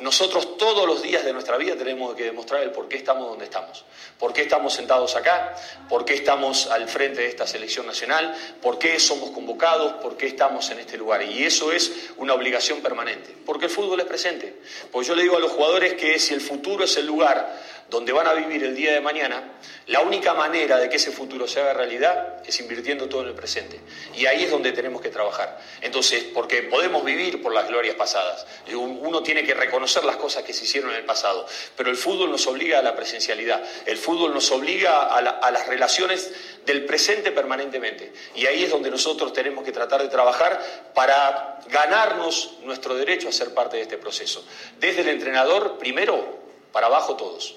Nosotros 0.00 0.56
todos 0.58 0.86
los 0.86 1.02
días 1.02 1.24
de 1.24 1.32
nuestra 1.32 1.56
vida 1.56 1.74
tenemos 1.76 2.14
que 2.14 2.24
demostrar 2.24 2.62
el 2.62 2.70
por 2.70 2.88
qué 2.88 2.96
estamos 2.96 3.28
donde 3.28 3.46
estamos, 3.46 3.84
por 4.18 4.32
qué 4.32 4.42
estamos 4.42 4.74
sentados 4.74 5.16
acá, 5.16 5.56
por 5.88 6.04
qué 6.04 6.14
estamos 6.14 6.68
al 6.68 6.88
frente 6.88 7.22
de 7.22 7.28
esta 7.28 7.46
selección 7.46 7.86
nacional, 7.86 8.34
por 8.62 8.78
qué 8.78 9.00
somos 9.00 9.30
convocados, 9.30 9.94
por 9.94 10.16
qué 10.16 10.26
estamos 10.26 10.70
en 10.70 10.78
este 10.78 10.96
lugar. 10.96 11.22
Y 11.22 11.44
eso 11.44 11.72
es 11.72 12.10
una 12.16 12.34
obligación 12.34 12.80
permanente, 12.80 13.34
porque 13.44 13.66
el 13.66 13.72
fútbol 13.72 13.98
es 14.00 14.06
presente. 14.06 14.60
Pues 14.90 15.06
yo 15.06 15.14
le 15.14 15.22
digo 15.22 15.36
a 15.36 15.40
los 15.40 15.52
jugadores 15.52 15.94
que 15.94 16.18
si 16.18 16.34
el 16.34 16.40
futuro 16.40 16.84
es 16.84 16.96
el 16.96 17.06
lugar 17.06 17.58
donde 17.90 18.12
van 18.12 18.26
a 18.26 18.34
vivir 18.34 18.62
el 18.64 18.74
día 18.74 18.92
de 18.92 19.00
mañana, 19.00 19.52
la 19.86 20.00
única 20.00 20.34
manera 20.34 20.76
de 20.76 20.90
que 20.90 20.96
ese 20.96 21.10
futuro 21.10 21.48
se 21.48 21.60
haga 21.60 21.72
realidad 21.72 22.42
es 22.44 22.60
invirtiendo 22.60 23.08
todo 23.08 23.22
en 23.22 23.28
el 23.28 23.34
presente. 23.34 23.80
Y 24.14 24.26
ahí 24.26 24.44
es 24.44 24.50
donde 24.50 24.72
tenemos 24.72 25.00
que 25.00 25.08
trabajar. 25.08 25.58
Entonces, 25.80 26.24
porque 26.34 26.64
podemos 26.64 27.02
vivir 27.04 27.42
por 27.42 27.54
las 27.54 27.66
glorias 27.66 27.96
pasadas. 27.96 28.46
Uno 28.74 29.22
tiene 29.22 29.44
que 29.44 29.54
reconocer 29.54 30.04
las 30.04 30.16
cosas 30.16 30.42
que 30.42 30.52
se 30.52 30.64
hicieron 30.64 30.90
en 30.90 30.96
el 30.96 31.04
pasado. 31.04 31.46
Pero 31.76 31.88
el 31.90 31.96
fútbol 31.96 32.30
nos 32.30 32.46
obliga 32.46 32.78
a 32.80 32.82
la 32.82 32.94
presencialidad. 32.94 33.62
El 33.86 33.96
fútbol 33.96 34.34
nos 34.34 34.50
obliga 34.50 35.04
a, 35.04 35.18
a 35.18 35.50
las 35.50 35.66
relaciones 35.66 36.30
del 36.66 36.84
presente 36.84 37.32
permanentemente. 37.32 38.12
Y 38.34 38.44
ahí 38.44 38.64
es 38.64 38.70
donde 38.70 38.90
nosotros 38.90 39.32
tenemos 39.32 39.64
que 39.64 39.72
tratar 39.72 40.02
de 40.02 40.08
trabajar 40.08 40.60
para 40.94 41.60
ganarnos 41.68 42.58
nuestro 42.64 42.94
derecho 42.94 43.30
a 43.30 43.32
ser 43.32 43.54
parte 43.54 43.78
de 43.78 43.84
este 43.84 43.96
proceso. 43.96 44.44
Desde 44.78 45.00
el 45.00 45.08
entrenador, 45.08 45.78
primero, 45.78 46.38
para 46.72 46.88
abajo 46.88 47.16
todos. 47.16 47.56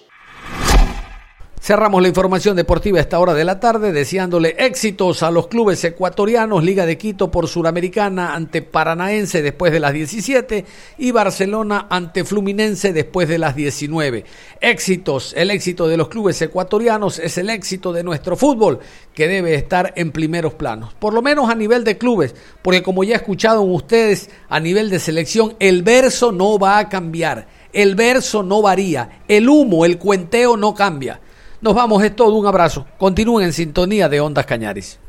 Cerramos 1.71 2.01
la 2.01 2.09
información 2.09 2.57
deportiva 2.57 2.97
a 2.97 3.01
esta 3.01 3.17
hora 3.17 3.33
de 3.33 3.45
la 3.45 3.61
tarde, 3.61 3.93
deseándole 3.93 4.57
éxitos 4.59 5.23
a 5.23 5.31
los 5.31 5.47
clubes 5.47 5.81
ecuatorianos, 5.85 6.65
Liga 6.65 6.85
de 6.85 6.97
Quito 6.97 7.31
por 7.31 7.47
Suramericana 7.47 8.35
ante 8.35 8.61
Paranaense 8.61 9.41
después 9.41 9.71
de 9.71 9.79
las 9.79 9.93
17 9.93 10.65
y 10.97 11.11
Barcelona 11.11 11.87
ante 11.89 12.25
Fluminense 12.25 12.91
después 12.91 13.29
de 13.29 13.37
las 13.37 13.55
19. 13.55 14.25
Éxitos, 14.59 15.33
el 15.37 15.49
éxito 15.49 15.87
de 15.87 15.95
los 15.95 16.09
clubes 16.09 16.41
ecuatorianos 16.41 17.19
es 17.19 17.37
el 17.37 17.49
éxito 17.49 17.93
de 17.93 18.03
nuestro 18.03 18.35
fútbol, 18.35 18.79
que 19.13 19.29
debe 19.29 19.55
estar 19.55 19.93
en 19.95 20.11
primeros 20.11 20.55
planos, 20.55 20.93
por 20.95 21.13
lo 21.13 21.21
menos 21.21 21.49
a 21.49 21.55
nivel 21.55 21.85
de 21.85 21.97
clubes, 21.97 22.35
porque 22.61 22.83
como 22.83 23.05
ya 23.05 23.15
escuchado 23.15 23.61
ustedes, 23.61 24.29
a 24.49 24.59
nivel 24.59 24.89
de 24.89 24.99
selección, 24.99 25.55
el 25.59 25.83
verso 25.83 26.33
no 26.33 26.59
va 26.59 26.79
a 26.79 26.89
cambiar, 26.89 27.47
el 27.71 27.95
verso 27.95 28.43
no 28.43 28.61
varía, 28.61 29.21
el 29.29 29.47
humo, 29.47 29.85
el 29.85 29.97
cuenteo 29.97 30.57
no 30.57 30.75
cambia. 30.75 31.21
Nos 31.61 31.75
vamos, 31.75 32.03
es 32.03 32.15
todo, 32.15 32.33
un 32.35 32.47
abrazo. 32.47 32.87
Continúen 32.97 33.45
en 33.45 33.53
sintonía 33.53 34.09
de 34.09 34.19
Ondas 34.19 34.47
Cañaris. 34.47 34.99